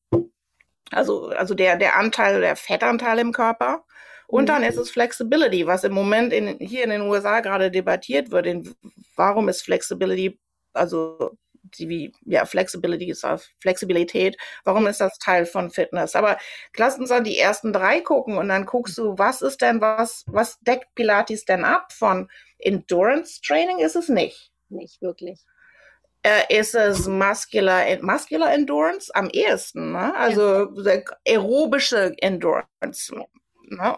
[0.91, 3.85] also, also der, der Anteil, der Fettanteil im Körper.
[4.27, 8.31] Und dann ist es Flexibility, was im Moment in, hier in den USA gerade debattiert
[8.31, 8.47] wird.
[8.47, 8.75] In,
[9.15, 10.39] warum ist Flexibility,
[10.73, 11.37] also
[11.79, 13.25] die, ja, Flexibility ist
[13.59, 14.37] Flexibilität.
[14.63, 16.15] Warum ist das Teil von Fitness?
[16.15, 16.37] Aber
[16.77, 20.23] lass uns an die ersten drei gucken und dann guckst du, was ist denn was,
[20.27, 21.91] was deckt Pilates denn ab?
[21.91, 24.51] Von Endurance Training ist es nicht.
[24.69, 25.39] Nicht wirklich.
[26.23, 30.15] äh, ist es Muscular, Muscular Endurance am ehesten, ne?
[30.15, 31.01] also ja.
[31.27, 33.13] aerobische Endurance.
[33.65, 33.97] Ne?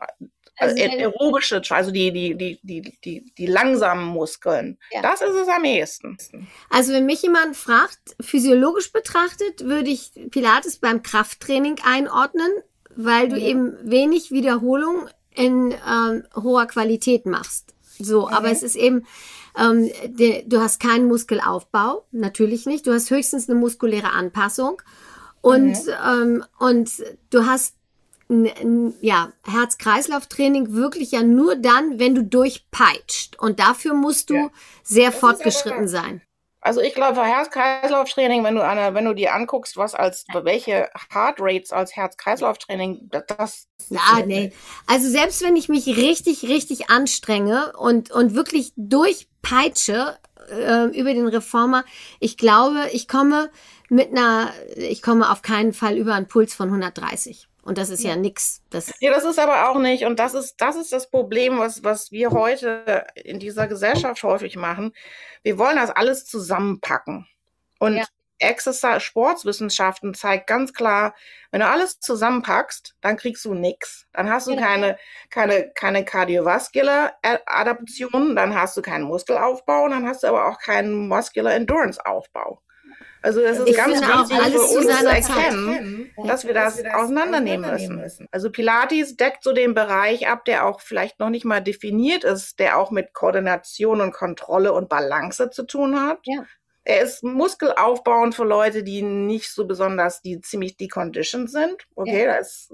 [0.57, 4.77] Also, also aerobische, also die, die, die, die, die, die langsamen Muskeln.
[4.91, 5.01] Ja.
[5.01, 6.17] Das ist es am ehesten.
[6.69, 12.51] Also wenn mich jemand fragt, physiologisch betrachtet, würde ich Pilates beim Krafttraining einordnen,
[12.95, 13.41] weil du mhm.
[13.41, 17.73] eben wenig Wiederholung in ähm, hoher Qualität machst.
[17.99, 18.33] So, mhm.
[18.33, 19.05] aber es ist eben,
[19.59, 22.87] ähm, de, du hast keinen Muskelaufbau, natürlich nicht.
[22.87, 24.81] Du hast höchstens eine muskuläre Anpassung.
[25.41, 25.91] Und, mhm.
[26.09, 26.89] ähm, und
[27.29, 27.75] du hast
[28.27, 33.37] ja, Herz-Kreislauf-Training wirklich ja nur dann, wenn du durchpeitscht.
[33.39, 34.49] Und dafür musst du ja.
[34.83, 36.21] sehr das fortgeschritten sein.
[36.65, 41.35] Also ich glaube, Herz-Kreislauf-Training, wenn du eine, wenn du dir anguckst, was als welche Heart
[41.39, 44.51] Rates als Herz-Kreislauf-Training, das, das Ja, nee.
[44.87, 50.17] Also selbst wenn ich mich richtig, richtig anstrenge und, und wirklich durchpeitsche
[50.49, 51.85] äh, über den Reformer,
[52.19, 53.51] ich glaube, ich komme
[53.89, 57.47] mit einer, ich komme auf keinen Fall über einen Puls von 130.
[57.65, 58.61] Und das ist ja, ja nix.
[58.69, 60.05] Das ja, das ist aber auch nicht.
[60.05, 64.55] Und das ist, das ist das Problem, was, was wir heute in dieser Gesellschaft häufig
[64.55, 64.93] machen.
[65.41, 67.27] Wir wollen das alles zusammenpacken.
[67.79, 68.05] Und ja.
[68.37, 71.15] Exercise, Sportswissenschaften zeigt ganz klar,
[71.49, 74.05] wenn du alles zusammenpackst, dann kriegst du nix.
[74.13, 74.67] Dann hast du genau.
[74.67, 74.97] keine,
[75.31, 81.07] keine, keine kardiovaskular Adaption, dann hast du keinen Muskelaufbau, dann hast du aber auch keinen
[81.07, 82.61] Muscular Endurance Aufbau.
[83.25, 86.29] Also es ist ich ganz wichtig für uns zu erkennen, Zeit.
[86.29, 87.95] dass wir das, dass wir das auseinandernehmen, müssen.
[87.95, 88.27] müssen.
[88.31, 92.59] Also Pilates deckt so den Bereich ab, der auch vielleicht noch nicht mal definiert ist,
[92.59, 96.19] der auch mit Koordination und Kontrolle und Balance zu tun hat.
[96.25, 96.45] Ja.
[96.83, 101.87] Er ist muskelaufbauend für Leute, die nicht so besonders, die ziemlich deconditioned sind.
[101.95, 102.33] Okay, ja.
[102.33, 102.71] da ist,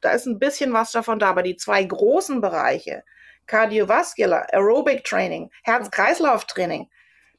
[0.00, 3.04] da ist ein bisschen was davon da, aber die zwei großen Bereiche,
[3.46, 6.88] Cardiovascular, Aerobic Training, Herz-Kreislauf-Training,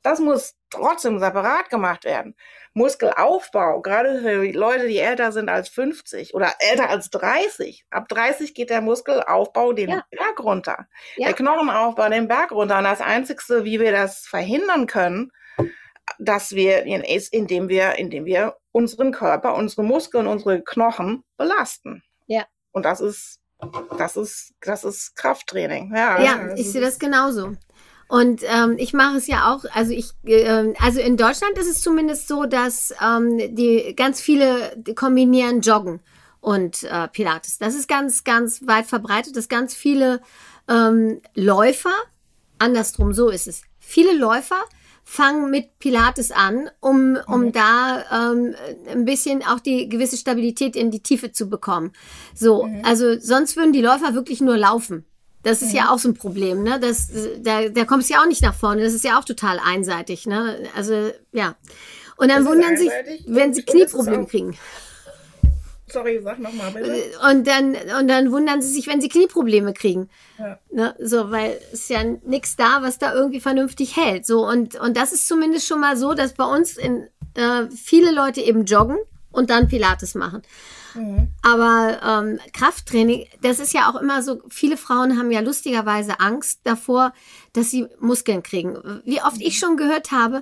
[0.03, 2.35] das muss trotzdem separat gemacht werden.
[2.73, 7.85] Muskelaufbau, gerade für Leute, die älter sind als 50 oder älter als 30.
[7.89, 10.03] Ab 30 geht der Muskelaufbau den ja.
[10.11, 10.87] Berg runter.
[11.15, 11.27] Ja.
[11.27, 12.77] Der Knochenaufbau den Berg runter.
[12.77, 15.31] Und das Einzige, wie wir das verhindern können,
[16.19, 22.03] dass wir, ist, indem wir, indem wir unseren Körper, unsere Muskeln, unsere Knochen belasten.
[22.27, 22.45] Ja.
[22.71, 23.39] Und das ist,
[23.97, 25.95] das ist, das ist Krafttraining.
[25.95, 27.53] Ja, ja ich sehe das genauso.
[28.07, 31.81] Und ähm, ich mache es ja auch, also ich, äh, also in Deutschland ist es
[31.81, 36.01] zumindest so, dass ähm, die ganz viele kombinieren Joggen
[36.39, 37.57] und äh, Pilates.
[37.57, 40.21] Das ist ganz, ganz weit verbreitet, dass ganz viele
[40.67, 41.93] ähm, Läufer,
[42.59, 43.63] andersrum, so ist es.
[43.79, 44.57] Viele Läufer
[45.03, 47.51] fangen mit Pilates an, um, um mhm.
[47.51, 48.55] da ähm,
[48.87, 51.93] ein bisschen auch die gewisse Stabilität in die Tiefe zu bekommen.
[52.33, 52.81] So, mhm.
[52.83, 55.05] also sonst würden die Läufer wirklich nur laufen.
[55.45, 56.79] Das ist ja, ja auch so ein Problem, ne?
[56.79, 58.81] Das, da, da kommst du ja auch nicht nach vorne.
[58.81, 60.57] Das ist ja auch total einseitig, ne?
[60.75, 61.55] Also, ja.
[62.17, 62.89] Und dann wundern sich,
[63.27, 64.57] wenn sie Knieprobleme kriegen.
[65.87, 67.03] Sorry, sag nochmal bitte.
[67.29, 70.09] Und dann, und dann wundern sie sich, wenn sie Knieprobleme kriegen.
[70.39, 70.59] Ja.
[70.71, 70.95] Ne?
[70.97, 74.25] So, weil es ist ja nichts da, was da irgendwie vernünftig hält.
[74.25, 78.11] So, und, und das ist zumindest schon mal so, dass bei uns in, äh, viele
[78.11, 78.97] Leute eben joggen
[79.31, 80.41] und dann Pilates machen.
[80.95, 81.29] Mhm.
[81.41, 86.61] Aber ähm, Krafttraining, das ist ja auch immer so, viele Frauen haben ja lustigerweise Angst
[86.63, 87.13] davor,
[87.53, 89.01] dass sie Muskeln kriegen.
[89.05, 90.41] Wie oft ich schon gehört habe,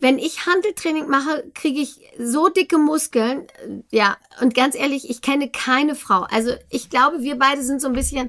[0.00, 3.46] wenn ich Handeltraining mache, kriege ich so dicke Muskeln.
[3.90, 6.26] Ja, und ganz ehrlich, ich kenne keine Frau.
[6.30, 8.28] Also ich glaube, wir beide sind so ein bisschen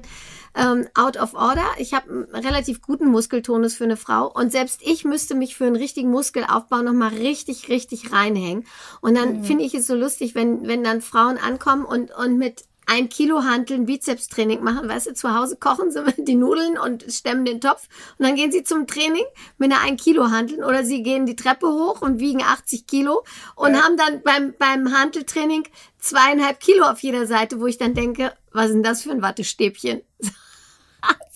[0.56, 1.66] ähm, out of order.
[1.78, 5.66] Ich habe einen relativ guten Muskeltonus für eine Frau und selbst ich müsste mich für
[5.66, 8.66] einen richtigen Muskelaufbau nochmal richtig, richtig reinhängen.
[9.00, 9.44] Und dann mhm.
[9.44, 13.42] finde ich es so lustig, wenn, wenn dann Frauen ankommen und, und mit ein Kilo
[13.42, 17.88] Hanteln Bizepstraining machen, weißt du, zu Hause kochen sie die Nudeln und stemmen den Topf
[18.18, 19.24] und dann gehen sie zum Training
[19.58, 23.24] mit einer ein Kilo Hanteln oder sie gehen die Treppe hoch und wiegen 80 Kilo
[23.56, 23.82] und ja.
[23.82, 25.64] haben dann beim, beim Hanteltraining
[25.98, 29.22] zweieinhalb Kilo auf jeder Seite, wo ich dann denke, was ist denn das für ein
[29.22, 30.02] Wattestäbchen?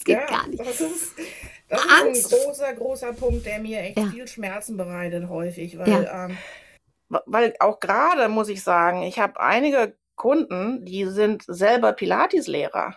[0.01, 0.61] das geht ja, gar nicht.
[0.61, 1.13] Das ist,
[1.69, 4.07] das ist ein großer, großer Punkt, der mir echt ja.
[4.07, 6.27] viel Schmerzen bereitet häufig, weil, ja.
[6.27, 6.39] ähm,
[7.27, 12.97] weil auch gerade muss ich sagen, ich habe einige Kunden, die sind selber Pilates-Lehrer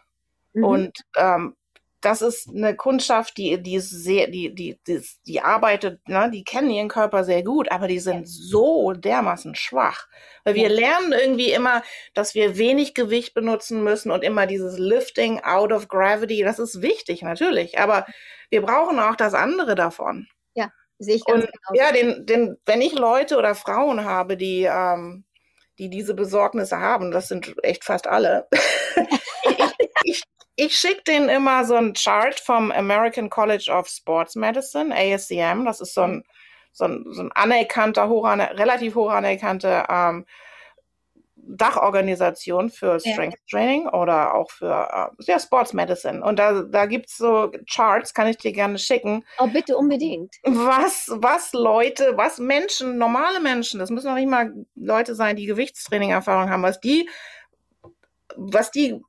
[0.53, 0.63] mhm.
[0.63, 1.55] und ähm,
[2.03, 6.43] das ist eine Kundschaft, die, die ist sehr, die, die, die, die arbeitet, ne, die
[6.43, 10.07] kennen ihren Körper sehr gut, aber die sind so dermaßen schwach.
[10.43, 11.81] Weil wir lernen irgendwie immer,
[12.13, 16.81] dass wir wenig Gewicht benutzen müssen und immer dieses Lifting out of gravity, das ist
[16.81, 17.79] wichtig, natürlich.
[17.79, 18.05] Aber
[18.49, 20.27] wir brauchen auch das andere davon.
[20.55, 21.85] Ja, sehe ich ganz und, genau.
[21.85, 25.23] Ja, den, den, wenn ich Leute oder Frauen habe, die, ähm,
[25.79, 28.47] die diese Besorgnisse haben, das sind echt fast alle.
[29.45, 29.63] ich,
[30.03, 30.23] ich,
[30.55, 35.65] ich schicke denen immer so ein Chart vom American College of Sports Medicine, ASCM.
[35.65, 36.23] Das ist so ein,
[36.71, 40.25] so ein, so ein anerkannter, hoch, relativ hoch anerkannter ähm,
[41.45, 43.37] Dachorganisation für Strength.
[43.49, 46.23] Training oder auch für äh, ja, Sports Medicine.
[46.23, 49.25] Und da, da gibt's so Charts, kann ich dir gerne schicken.
[49.39, 50.35] Oh, bitte unbedingt.
[50.43, 55.45] Was, was Leute, was Menschen, normale Menschen, das müssen auch nicht mal Leute sein, die
[55.45, 57.09] Gewichtstraining-Erfahrung haben, was die,
[58.37, 59.01] was die,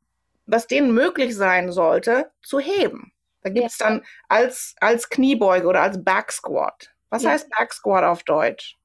[0.46, 3.12] was denen möglich sein sollte, zu heben.
[3.42, 3.88] Da gibt's ja.
[3.88, 6.94] dann als, als Kniebeuge oder als Back Squat.
[7.10, 7.30] Was ja.
[7.30, 8.76] heißt Back Squat auf Deutsch?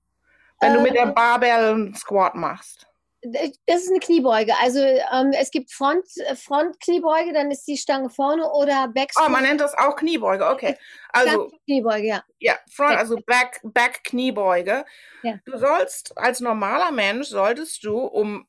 [0.59, 2.89] Wenn äh, du mit der ähm, Barbell einen Squat machst
[3.21, 4.53] das ist eine Kniebeuge.
[4.61, 9.11] Also ähm, es gibt Front, äh, Frontkniebeuge, dann ist die Stange vorne oder Back.
[9.23, 10.77] Oh, man nennt das auch Kniebeuge, okay.
[11.11, 12.23] Also Kniebeuge, ja.
[12.39, 14.85] Ja, Front, also Back, Back Kniebeuge.
[15.23, 15.39] Ja.
[15.45, 18.47] Du sollst als normaler Mensch solltest du um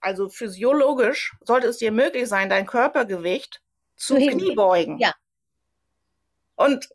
[0.00, 3.60] also physiologisch sollte es dir möglich sein, dein Körpergewicht
[3.96, 4.98] zu, zu Kniebeugen.
[4.98, 5.12] Ja.
[6.56, 6.88] Und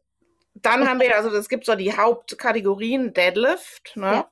[0.56, 4.06] dann haben wir, also es gibt so die Hauptkategorien Deadlift, ne?
[4.06, 4.30] Ja.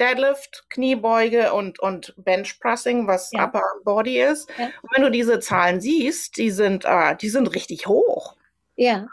[0.00, 3.44] Deadlift, Kniebeuge und, und Benchpressing, was ja.
[3.44, 4.48] Upper Body ist.
[4.58, 4.66] Ja.
[4.82, 8.36] Und wenn du diese Zahlen siehst, die sind, äh, die sind richtig hoch.
[8.74, 9.06] Ja.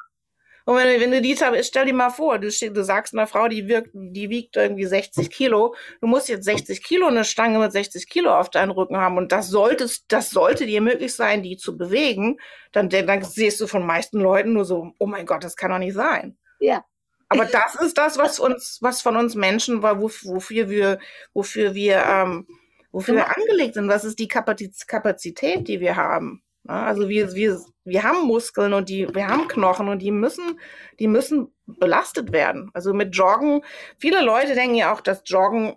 [0.69, 3.47] Und wenn du, wenn du die, stell dir mal vor, du, du sagst einer Frau,
[3.47, 7.71] die wirkt, die wiegt irgendwie 60 Kilo, du musst jetzt 60 Kilo, eine Stange mit
[7.71, 11.57] 60 Kilo auf deinen Rücken haben und das solltest, das sollte dir möglich sein, die
[11.57, 12.37] zu bewegen,
[12.71, 15.79] dann, dann siehst du von meisten Leuten nur so, oh mein Gott, das kann doch
[15.79, 16.37] nicht sein.
[16.59, 16.85] Ja.
[17.29, 20.99] Aber das ist das, was uns, was von uns Menschen war, wofür wir,
[21.33, 22.45] wofür wir, ähm,
[22.91, 23.87] wofür wir angelegt sind.
[23.87, 26.43] Das ist die Kapazität, die wir haben.
[26.69, 30.59] Also wir, wir, wir haben Muskeln und die, wir haben Knochen und die müssen,
[30.99, 32.69] die müssen belastet werden.
[32.73, 33.63] Also mit Joggen,
[33.97, 35.75] viele Leute denken ja auch, dass Joggen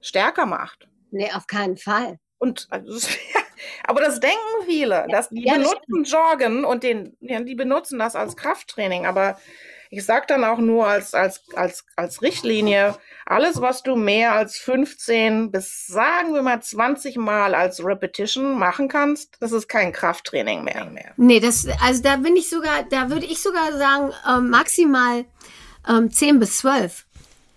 [0.00, 0.88] stärker macht.
[1.10, 2.18] Nee, auf keinen Fall.
[2.38, 3.08] Und also,
[3.84, 8.14] aber das denken viele, dass die ja, benutzen Joggen und den, ja, die benutzen das
[8.14, 9.38] als Krafttraining, aber
[9.90, 14.56] ich sage dann auch nur als, als, als, als Richtlinie, alles, was du mehr als
[14.58, 20.64] 15 bis sagen wir mal 20 Mal als Repetition machen kannst, das ist kein Krafttraining
[20.64, 20.92] mehr.
[21.16, 25.24] Nee, das, also da bin ich sogar, da würde ich sogar sagen, ähm, maximal
[25.88, 27.04] ähm, 10 bis 12.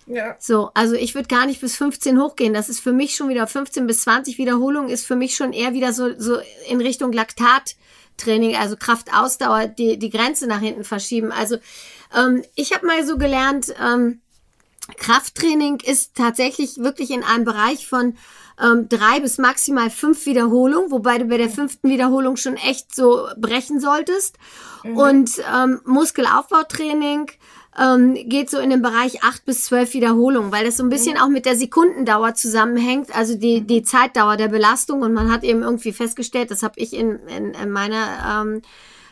[0.08, 0.36] Ja.
[0.40, 2.54] So, also ich würde gar nicht bis 15 hochgehen.
[2.54, 5.74] Das ist für mich schon wieder 15 bis 20 Wiederholungen, ist für mich schon eher
[5.74, 7.12] wieder so, so in Richtung
[8.22, 11.32] Laktattraining, also Kraftausdauer, die, die Grenze nach hinten verschieben.
[11.32, 11.58] Also
[12.16, 14.22] ähm, ich habe mal so gelernt, ähm,
[14.98, 18.16] Krafttraining ist tatsächlich wirklich in einem Bereich von
[18.62, 23.28] ähm, drei bis maximal fünf Wiederholungen, wobei du bei der fünften Wiederholung schon echt so
[23.38, 24.38] brechen solltest.
[24.84, 24.98] Mhm.
[24.98, 27.32] Und ähm, Muskelaufbautraining
[27.80, 31.16] ähm, geht so in den Bereich acht bis zwölf Wiederholungen, weil das so ein bisschen
[31.16, 31.22] mhm.
[31.22, 35.02] auch mit der Sekundendauer zusammenhängt, also die, die Zeitdauer der Belastung.
[35.02, 38.62] Und man hat eben irgendwie festgestellt, das habe ich in, in, in meiner ähm,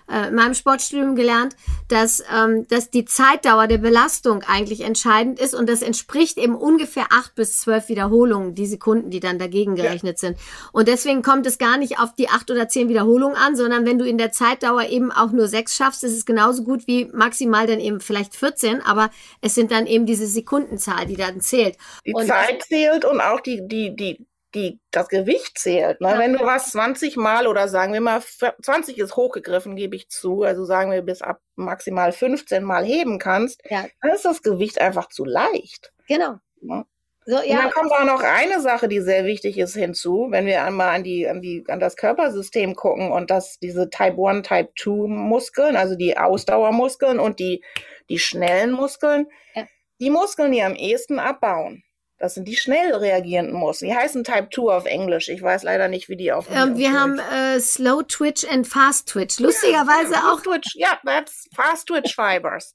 [0.09, 1.55] äh, in meinem Sportstudium gelernt,
[1.87, 7.07] dass, ähm, dass die Zeitdauer der Belastung eigentlich entscheidend ist und das entspricht eben ungefähr
[7.11, 10.29] acht bis zwölf Wiederholungen, die Sekunden, die dann dagegen gerechnet ja.
[10.29, 10.37] sind.
[10.71, 13.99] Und deswegen kommt es gar nicht auf die acht oder zehn Wiederholungen an, sondern wenn
[13.99, 17.67] du in der Zeitdauer eben auch nur sechs schaffst, ist es genauso gut wie maximal
[17.67, 19.09] dann eben vielleicht 14, aber
[19.41, 21.77] es sind dann eben diese Sekundenzahl, die dann zählt.
[22.05, 24.25] Die und Zeit zählt und auch die, die, die,
[24.55, 26.01] die, das Gewicht zählt.
[26.01, 26.09] Ne?
[26.09, 26.19] Ja.
[26.19, 30.43] Wenn du was 20 Mal oder sagen wir mal, 20 ist hochgegriffen, gebe ich zu,
[30.43, 33.85] also sagen wir bis ab maximal 15 Mal heben kannst, ja.
[34.01, 35.93] dann ist das Gewicht einfach zu leicht.
[36.07, 36.35] Genau.
[36.61, 36.85] Ne?
[37.25, 37.41] So, ja.
[37.41, 40.95] Und dann kommt auch noch eine Sache, die sehr wichtig ist hinzu, wenn wir einmal
[40.95, 45.07] an die, an die, an das Körpersystem gucken und das, diese Type 1, Type 2
[45.07, 47.63] Muskeln, also die Ausdauermuskeln und die,
[48.09, 49.65] die schnellen Muskeln, ja.
[49.99, 51.83] die Muskeln, die am ehesten abbauen
[52.19, 53.91] das sind die schnell reagierenden Muskeln.
[53.91, 55.29] Die heißen Type 2 auf Englisch.
[55.29, 59.07] Ich weiß leider nicht, wie die auf ähm, Wir haben äh, Slow Twitch and Fast
[59.07, 59.39] Twitch.
[59.39, 60.41] Lustigerweise ja, auch.
[60.41, 62.73] Twitch, ja, that's Fast Twitch Fibers.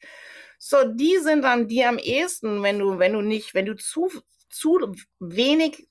[0.58, 4.10] so, die sind dann die am ehesten, wenn du, wenn du nicht, wenn du zu,
[4.48, 5.86] zu wenig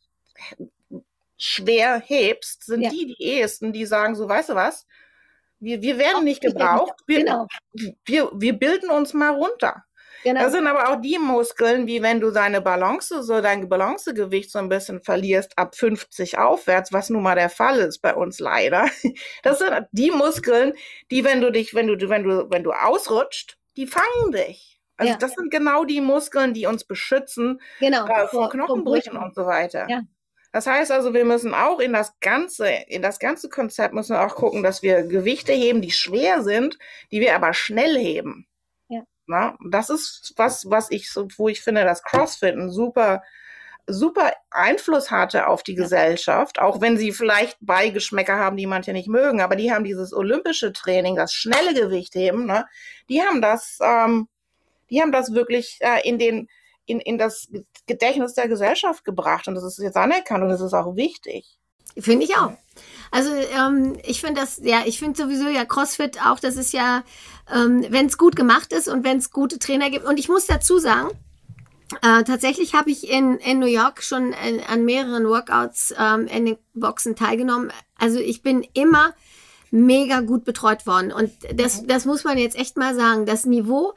[1.37, 2.89] schwer hebst, sind ja.
[2.89, 4.87] die die ehesten, die sagen so, weißt du was?
[5.59, 6.95] Wir, wir werden nicht gebraucht.
[7.05, 7.47] Wir, genau.
[8.05, 9.85] wir, wir bilden uns mal runter.
[10.23, 10.41] Genau.
[10.41, 14.59] Das sind aber auch die Muskeln, wie wenn du deine Balance, so dein Balancegewicht so
[14.59, 18.87] ein bisschen verlierst ab 50 aufwärts, was nun mal der Fall ist bei uns leider.
[19.43, 20.73] Das sind die Muskeln,
[21.11, 24.79] die, wenn du dich, wenn du, wenn du, wenn du ausrutscht, die fangen dich.
[24.97, 25.17] Also ja.
[25.17, 28.07] das sind genau die Muskeln, die uns beschützen genau.
[28.07, 29.87] äh, vor, Knochenbrüchen und so weiter.
[29.89, 30.01] Ja.
[30.51, 34.21] Das heißt also, wir müssen auch in das ganze, in das ganze Konzept müssen wir
[34.21, 36.77] auch gucken, dass wir Gewichte heben, die schwer sind,
[37.11, 38.47] die wir aber schnell heben.
[39.25, 43.23] Na, das ist was, was ich so, wo ich finde, dass CrossFit ein super,
[43.87, 49.07] super Einfluss hatte auf die Gesellschaft, auch wenn sie vielleicht Beigeschmäcker haben, die manche nicht
[49.07, 52.65] mögen, aber die haben dieses olympische Training, das schnelle Gewichtheben, ne,
[53.09, 54.27] die haben das, ähm,
[54.89, 56.49] die haben das wirklich äh, in den
[56.85, 57.47] in, in das
[57.87, 61.57] Gedächtnis der Gesellschaft gebracht und das ist jetzt anerkannt und das ist auch wichtig.
[61.97, 62.53] Finde ich auch.
[63.11, 67.03] Also ähm, ich finde das, ja, ich finde sowieso ja CrossFit auch, das ist ja,
[67.53, 70.05] ähm, wenn es gut gemacht ist und wenn es gute Trainer gibt.
[70.05, 71.09] Und ich muss dazu sagen,
[72.01, 76.45] äh, tatsächlich habe ich in, in New York schon in, an mehreren Workouts ähm, in
[76.45, 77.71] den Boxen teilgenommen.
[77.97, 79.13] Also ich bin immer
[79.71, 81.11] mega gut betreut worden.
[81.11, 83.25] Und das, das muss man jetzt echt mal sagen.
[83.25, 83.93] Das Niveau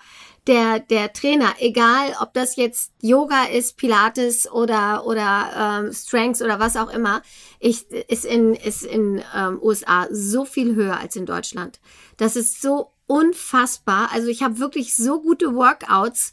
[0.47, 6.61] der, der Trainer, egal ob das jetzt Yoga ist, Pilates oder, oder ähm, Strengths oder
[6.61, 7.23] was auch immer,
[7.59, 11.81] ich, ist in, ist in ähm, USA so viel höher als in Deutschland.
[12.17, 14.11] Das ist so unfassbar.
[14.13, 16.33] Also ich habe wirklich so gute Workouts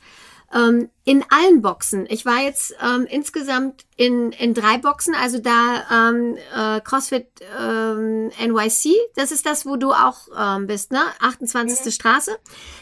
[0.53, 2.05] ähm, in allen Boxen.
[2.09, 7.27] Ich war jetzt ähm, insgesamt in, in drei Boxen, also da ähm, äh, CrossFit
[7.59, 11.01] ähm, NYC, das ist das, wo du auch ähm, bist, ne?
[11.19, 11.85] 28.
[11.85, 11.91] Ja.
[11.91, 12.37] Straße.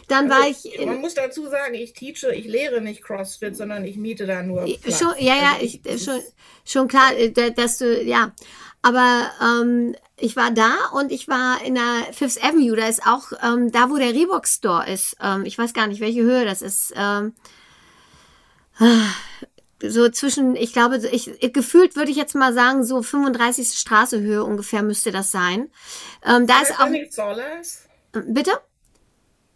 [0.08, 0.80] Dann also, war ich.
[0.80, 4.44] In, man muss dazu sagen, ich teache, ich lehre nicht CrossFit, sondern ich miete da
[4.44, 4.66] nur.
[4.66, 5.00] Platz.
[5.00, 6.22] Schon, ja, ja, also ich, schon,
[6.64, 8.34] schon klar, äh, dass du, ja.
[8.84, 12.76] Aber ähm, ich war da und ich war in der Fifth Avenue.
[12.76, 15.18] Da ist auch ähm, da, wo der Reebok Store ist.
[15.22, 16.94] Ähm, ich weiß gar nicht, welche Höhe das ist.
[16.96, 17.34] Ähm,
[19.84, 23.74] so zwischen, ich glaube, ich, gefühlt würde ich jetzt mal sagen, so 35.
[23.74, 25.72] Straßehöhe ungefähr müsste das sein.
[26.26, 26.88] Ähm, da ist auch.
[27.10, 27.88] Solas?
[28.12, 28.52] Bitte?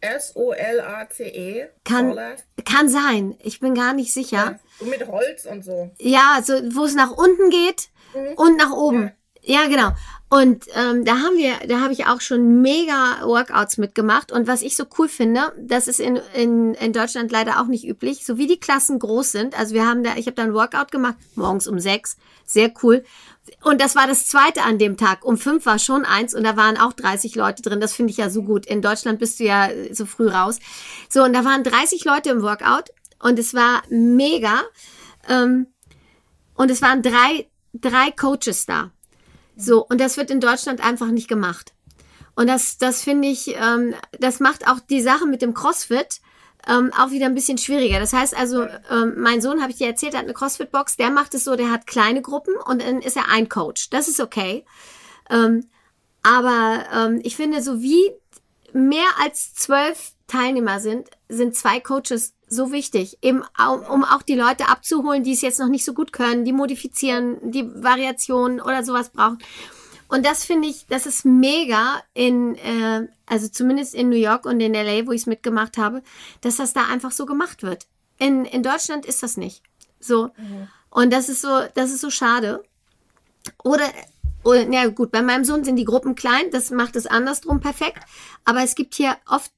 [0.01, 1.67] S-O-L-A-C-E.
[1.83, 2.17] Kann,
[2.63, 3.35] kann sein.
[3.41, 4.59] Ich bin gar nicht sicher.
[4.79, 5.91] Ja, mit Holz und so.
[5.97, 8.33] Ja, so, wo es nach unten geht mhm.
[8.35, 9.11] und nach oben.
[9.41, 9.91] Ja, ja genau.
[10.27, 14.31] Und ähm, da haben wir, da habe ich auch schon mega Workouts mitgemacht.
[14.31, 17.87] Und was ich so cool finde, das ist in, in, in Deutschland leider auch nicht
[17.87, 19.57] üblich, so wie die Klassen groß sind.
[19.57, 23.03] Also wir haben da, ich habe da ein Workout gemacht, morgens um sechs, sehr cool.
[23.61, 25.23] Und das war das zweite an dem Tag.
[25.23, 27.79] Um fünf war schon eins und da waren auch 30 Leute drin.
[27.79, 28.65] Das finde ich ja so gut.
[28.65, 30.57] In Deutschland bist du ja so früh raus.
[31.07, 34.63] So, und da waren 30 Leute im Workout und es war mega.
[35.29, 35.67] Ähm,
[36.55, 38.91] und es waren drei, drei Coaches da.
[39.55, 41.73] So, und das wird in Deutschland einfach nicht gemacht.
[42.35, 46.19] Und das, das finde ich, ähm, das macht auch die Sache mit dem CrossFit
[46.67, 47.99] ähm, auch wieder ein bisschen schwieriger.
[47.99, 51.33] Das heißt also, ähm, mein Sohn, habe ich dir erzählt, hat eine CrossFit-Box, der macht
[51.33, 53.89] es so, der hat kleine Gruppen und dann ist er ein Coach.
[53.89, 54.65] Das ist okay.
[55.29, 55.69] Ähm,
[56.23, 58.11] aber ähm, ich finde, so wie
[58.73, 63.43] mehr als zwölf Teilnehmer sind, sind zwei Coaches so wichtig, eben
[63.89, 67.51] um auch die Leute abzuholen, die es jetzt noch nicht so gut können, die modifizieren,
[67.51, 69.39] die Variationen oder sowas brauchen.
[70.07, 74.59] Und das finde ich, das ist mega in, äh, also zumindest in New York und
[74.59, 76.03] in LA, wo ich es mitgemacht habe,
[76.41, 77.87] dass das da einfach so gemacht wird.
[78.19, 79.63] In, in Deutschland ist das nicht.
[79.99, 80.29] So.
[80.37, 80.67] Mhm.
[80.91, 82.63] Und das ist so, das ist so schade.
[83.63, 83.89] Oder,
[84.43, 87.99] oder, ja gut, bei meinem Sohn sind die Gruppen klein, das macht es andersrum perfekt.
[88.45, 89.51] Aber es gibt hier oft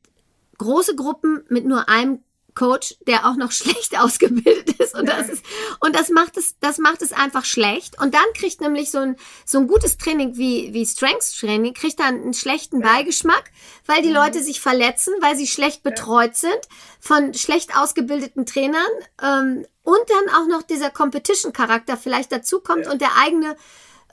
[0.57, 2.23] große Gruppen mit nur einem
[2.57, 4.95] Coach, der auch noch schlecht ausgebildet ist.
[4.95, 5.45] Und das ist
[5.79, 8.01] und das macht es das macht es einfach schlecht.
[8.01, 11.99] Und dann kriegt nämlich so ein so ein gutes Training wie wie Strength Training kriegt
[11.99, 13.51] dann einen schlechten Beigeschmack,
[13.85, 14.15] weil die mhm.
[14.15, 16.59] Leute sich verletzen, weil sie schlecht betreut sind
[16.99, 18.81] von schlecht ausgebildeten Trainern.
[19.21, 22.91] Ähm, und dann auch noch dieser Competition Charakter vielleicht dazu kommt ja.
[22.91, 23.55] und der eigene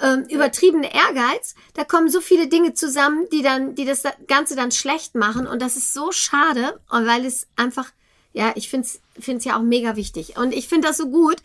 [0.01, 4.71] ähm, übertriebene Ehrgeiz, da kommen so viele Dinge zusammen, die dann, die das Ganze dann
[4.71, 5.47] schlecht machen.
[5.47, 7.91] Und das ist so schade, weil es einfach
[8.35, 10.37] ja, ich finde es ja auch mega wichtig.
[10.37, 11.37] Und ich finde das so gut,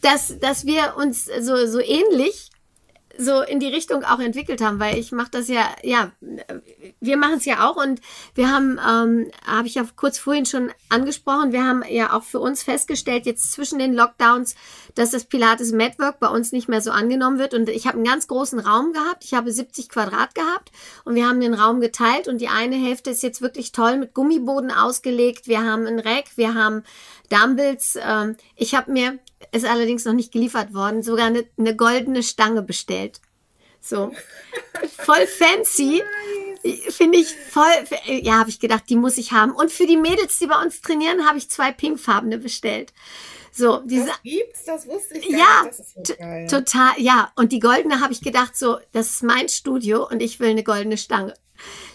[0.00, 2.50] dass, dass wir uns so, so ähnlich
[3.18, 6.12] so in die Richtung auch entwickelt haben, weil ich mache das ja, ja,
[7.00, 8.00] wir machen es ja auch und
[8.34, 12.38] wir haben, ähm, habe ich ja kurz vorhin schon angesprochen, wir haben ja auch für
[12.38, 14.54] uns festgestellt, jetzt zwischen den Lockdowns,
[14.94, 18.06] dass das Pilates Network bei uns nicht mehr so angenommen wird und ich habe einen
[18.06, 20.70] ganz großen Raum gehabt, ich habe 70 Quadrat gehabt
[21.04, 24.14] und wir haben den Raum geteilt und die eine Hälfte ist jetzt wirklich toll mit
[24.14, 26.84] Gummiboden ausgelegt, wir haben ein Rack, wir haben
[27.28, 29.18] Dumbles, ähm, ich habe mir
[29.52, 33.20] ist allerdings noch nicht geliefert worden, sogar eine, eine goldene Stange bestellt.
[33.80, 34.12] So,
[34.98, 36.02] voll fancy.
[36.90, 37.72] Finde ich voll,
[38.06, 39.52] ja, habe ich gedacht, die muss ich haben.
[39.52, 42.92] Und für die Mädels, die bei uns trainieren, habe ich zwei pinkfarbene bestellt.
[43.52, 45.70] So, diese, das gibt's, das wusste ich ja.
[46.48, 47.32] So total, ja.
[47.36, 50.64] Und die goldene habe ich gedacht, so, das ist mein Studio und ich will eine
[50.64, 51.34] goldene Stange.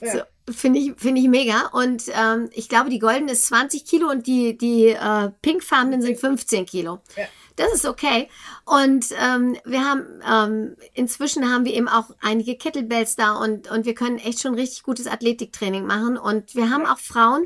[0.02, 0.12] Ja.
[0.12, 0.20] So,
[0.50, 1.70] finde ich, finde ich mega.
[1.74, 6.20] Und ähm, ich glaube, die goldene ist 20 Kilo und die, die äh, pinkfarbenen sind
[6.20, 7.00] 15 Kilo.
[7.16, 7.26] Ja.
[7.56, 8.30] Das ist okay.
[8.66, 13.86] Und ähm, wir haben ähm, inzwischen haben wir eben auch einige Kettlebells da und, und
[13.86, 16.18] wir können echt schon richtig gutes Athletiktraining machen.
[16.18, 17.46] Und wir haben auch Frauen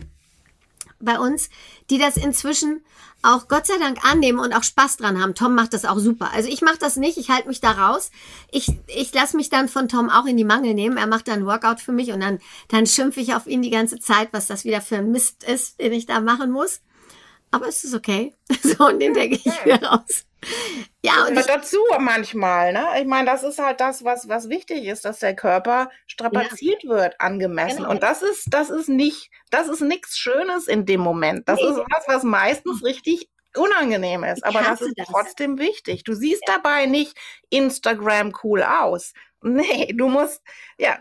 [0.99, 1.49] bei uns,
[1.89, 2.83] die das inzwischen
[3.23, 5.35] auch Gott sei Dank annehmen und auch Spaß dran haben.
[5.35, 6.31] Tom macht das auch super.
[6.33, 8.11] Also ich mache das nicht, ich halte mich da raus.
[8.51, 10.97] Ich, ich lasse mich dann von Tom auch in die Mangel nehmen.
[10.97, 13.69] Er macht dann ein Workout für mich und dann, dann schimpfe ich auf ihn die
[13.69, 16.81] ganze Zeit, was das wieder für ein Mist ist, den ich da machen muss.
[17.51, 18.35] aber es ist okay.
[18.63, 20.26] So, und den denke ich wieder raus.
[21.03, 22.85] Ja, und ich, dazu manchmal, ne?
[22.99, 26.89] Ich meine, das ist halt das, was, was wichtig ist, dass der Körper strapaziert ja.
[26.89, 27.77] wird, angemessen.
[27.77, 27.91] Genau.
[27.91, 31.47] Und das ist, das ist nicht, das ist nichts Schönes in dem Moment.
[31.47, 31.67] Das nee.
[31.67, 34.45] ist was, was meistens richtig unangenehm ist.
[34.45, 35.07] Aber das ist das.
[35.07, 36.03] trotzdem wichtig.
[36.03, 36.55] Du siehst ja.
[36.55, 37.17] dabei nicht
[37.49, 39.13] Instagram cool aus.
[39.41, 40.41] Nee, du musst,
[40.77, 40.99] ja,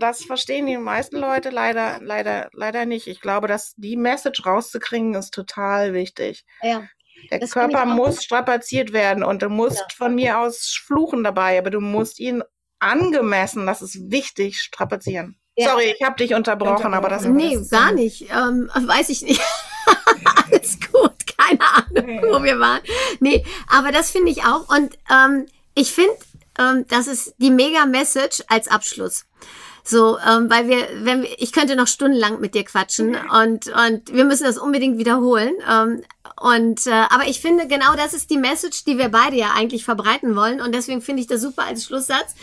[0.00, 3.06] das verstehen die meisten Leute leider, leider, leider nicht.
[3.06, 6.44] Ich glaube, dass die Message rauszukriegen ist total wichtig.
[6.62, 6.86] Ja.
[7.30, 9.86] Der das Körper muss strapaziert werden und du musst ja.
[9.96, 12.42] von mir aus fluchen dabei, aber du musst ihn
[12.78, 15.36] angemessen, das ist wichtig, strapazieren.
[15.56, 15.70] Ja.
[15.70, 18.22] Sorry, ich habe dich unterbrochen, aber das Nee, das gar nicht.
[18.30, 19.40] Ähm, weiß ich nicht.
[20.50, 22.80] Alles gut, keine Ahnung, wo wir waren.
[23.20, 24.68] Nee, aber das finde ich auch.
[24.74, 26.14] Und ähm, ich finde,
[26.58, 29.26] ähm, das ist die Mega-Message als Abschluss.
[29.84, 34.12] So, ähm, weil wir, wenn wir, ich könnte noch stundenlang mit dir quatschen und und
[34.12, 35.54] wir müssen das unbedingt wiederholen.
[35.68, 36.02] Ähm,
[36.40, 39.84] und äh, aber ich finde genau das ist die Message, die wir beide ja eigentlich
[39.84, 42.34] verbreiten wollen und deswegen finde ich das super als Schlusssatz.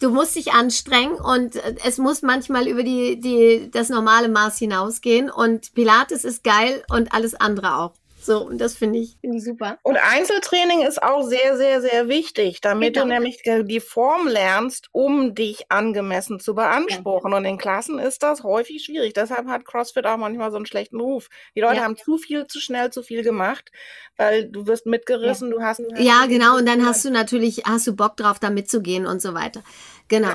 [0.00, 4.58] Du musst dich anstrengen und äh, es muss manchmal über die die das normale Maß
[4.58, 7.94] hinausgehen und Pilates ist geil und alles andere auch.
[8.24, 9.78] So, und das finde ich, finde ich super.
[9.82, 13.04] Und Einzeltraining ist auch sehr, sehr, sehr wichtig, damit genau.
[13.04, 17.32] du nämlich die Form lernst, um dich angemessen zu beanspruchen.
[17.32, 17.36] Ja.
[17.36, 19.12] Und in Klassen ist das häufig schwierig.
[19.12, 21.28] Deshalb hat CrossFit auch manchmal so einen schlechten Ruf.
[21.54, 21.82] Die Leute ja.
[21.82, 23.70] haben zu viel, zu schnell, zu viel gemacht,
[24.16, 25.56] weil du wirst mitgerissen, ja.
[25.56, 25.82] du hast.
[25.98, 26.56] Ja, genau.
[26.56, 29.62] Und dann hast du natürlich, hast du Bock drauf, da mitzugehen und so weiter.
[30.08, 30.32] Genau.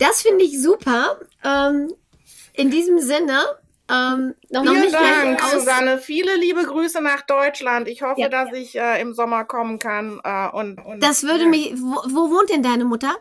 [0.00, 1.20] Das finde ich super.
[1.44, 1.94] Ähm,
[2.54, 3.38] in diesem Sinne,
[3.90, 5.98] ähm, Vielen Dank, Susanne.
[5.98, 7.88] Viele liebe Grüße nach Deutschland.
[7.88, 8.56] Ich hoffe, ja, dass ja.
[8.56, 10.20] ich äh, im Sommer kommen kann.
[10.24, 11.48] Äh, und, und, das würde ja.
[11.48, 11.74] mich.
[11.76, 13.14] Wo, wo, wohnt denn deine Mutter?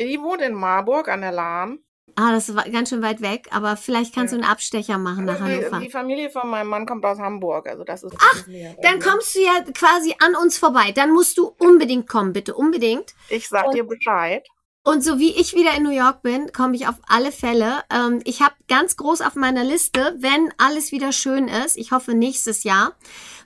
[0.00, 1.78] Die wohnt in Marburg an der Lahn.
[2.16, 5.40] Ah, das ist ganz schön weit weg, aber vielleicht kannst du einen Abstecher machen nach
[5.40, 5.80] Hannover.
[5.80, 8.14] Die Familie von meinem Mann kommt aus Hamburg, also das ist.
[8.20, 8.46] Ach,
[8.82, 10.92] dann kommst du ja quasi an uns vorbei.
[10.94, 13.14] Dann musst du unbedingt kommen, bitte, unbedingt.
[13.30, 14.46] Ich sag und, dir Bescheid.
[14.86, 17.82] Und so wie ich wieder in New York bin, komme ich auf alle Fälle.
[17.88, 22.12] Ähm, ich habe ganz groß auf meiner Liste, wenn alles wieder schön ist, ich hoffe
[22.12, 22.92] nächstes Jahr,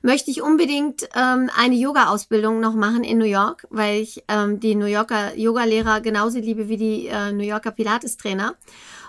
[0.02, 4.74] möchte ich unbedingt ähm, eine Yoga-Ausbildung noch machen in New York, weil ich ähm, die
[4.74, 8.56] New Yorker Yoga-Lehrer genauso liebe wie die äh, New Yorker Pilates-Trainer.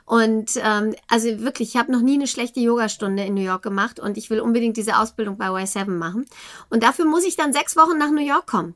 [0.05, 3.99] Und ähm, also wirklich, ich habe noch nie eine schlechte Yogastunde in New York gemacht
[3.99, 6.27] und ich will unbedingt diese Ausbildung bei Y7 machen.
[6.69, 8.75] Und dafür muss ich dann sechs Wochen nach New York kommen.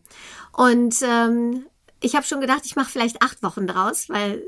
[0.52, 1.66] Und ähm,
[2.04, 4.44] ich habe schon gedacht, ich mache vielleicht acht Wochen draus, weil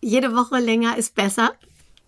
[0.00, 1.52] jede Woche länger ist besser.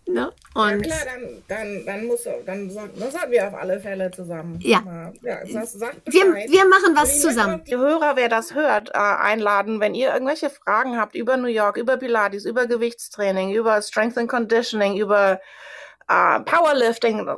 [0.06, 0.32] Ne?
[0.54, 4.10] Und ja klar, dann, dann, dann, muss, dann, sollten, dann sollten wir auf alle Fälle
[4.10, 4.58] zusammen.
[4.60, 5.12] Ja.
[5.22, 7.62] ja das, wir, wir machen was zusammen.
[7.64, 11.76] Die Hörer, wer das hört, äh, einladen, wenn ihr irgendwelche Fragen habt über New York,
[11.76, 15.40] über Pilates, über Gewichtstraining, über Strength and Conditioning, über
[16.12, 17.28] uh, Powerlifting,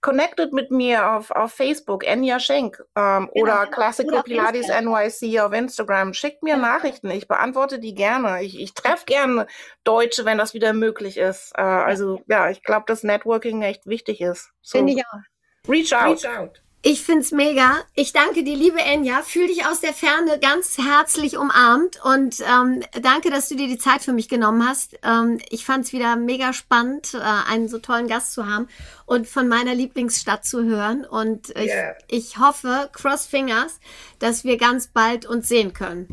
[0.00, 3.70] connected mit mir auf, auf Facebook, Enya Schenk ähm, genau, oder genau.
[3.70, 6.14] Classical Pilates NYC auf Instagram.
[6.14, 6.56] Schickt mir ja.
[6.56, 8.42] Nachrichten, ich beantworte die gerne.
[8.42, 9.46] Ich, ich treffe gerne
[9.84, 11.52] Deutsche, wenn das wieder möglich ist.
[11.56, 14.50] Äh, also ja, ich glaube, dass Networking echt wichtig ist.
[14.62, 15.68] So, Finde ich auch.
[15.68, 16.24] Reach out.
[16.24, 16.62] Reach out.
[16.82, 17.76] Ich find's mega.
[17.94, 19.20] Ich danke dir, liebe Enya.
[19.20, 23.76] Fühl dich aus der Ferne ganz herzlich umarmt und ähm, danke, dass du dir die
[23.76, 24.98] Zeit für mich genommen hast.
[25.02, 28.66] Ähm, ich fand's wieder mega spannend, äh, einen so tollen Gast zu haben
[29.04, 31.04] und von meiner Lieblingsstadt zu hören.
[31.04, 31.96] Und ich, yeah.
[32.08, 33.78] ich hoffe, cross fingers,
[34.18, 36.08] dass wir ganz bald uns sehen können.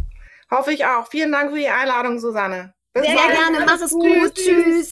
[0.51, 1.07] Hoffe ich auch.
[1.07, 2.73] Vielen Dank für die Einladung, Susanne.
[2.93, 3.31] Bis Sehr bald.
[3.31, 3.65] gerne.
[3.65, 4.35] Mach es gut.
[4.35, 4.91] Tschüss.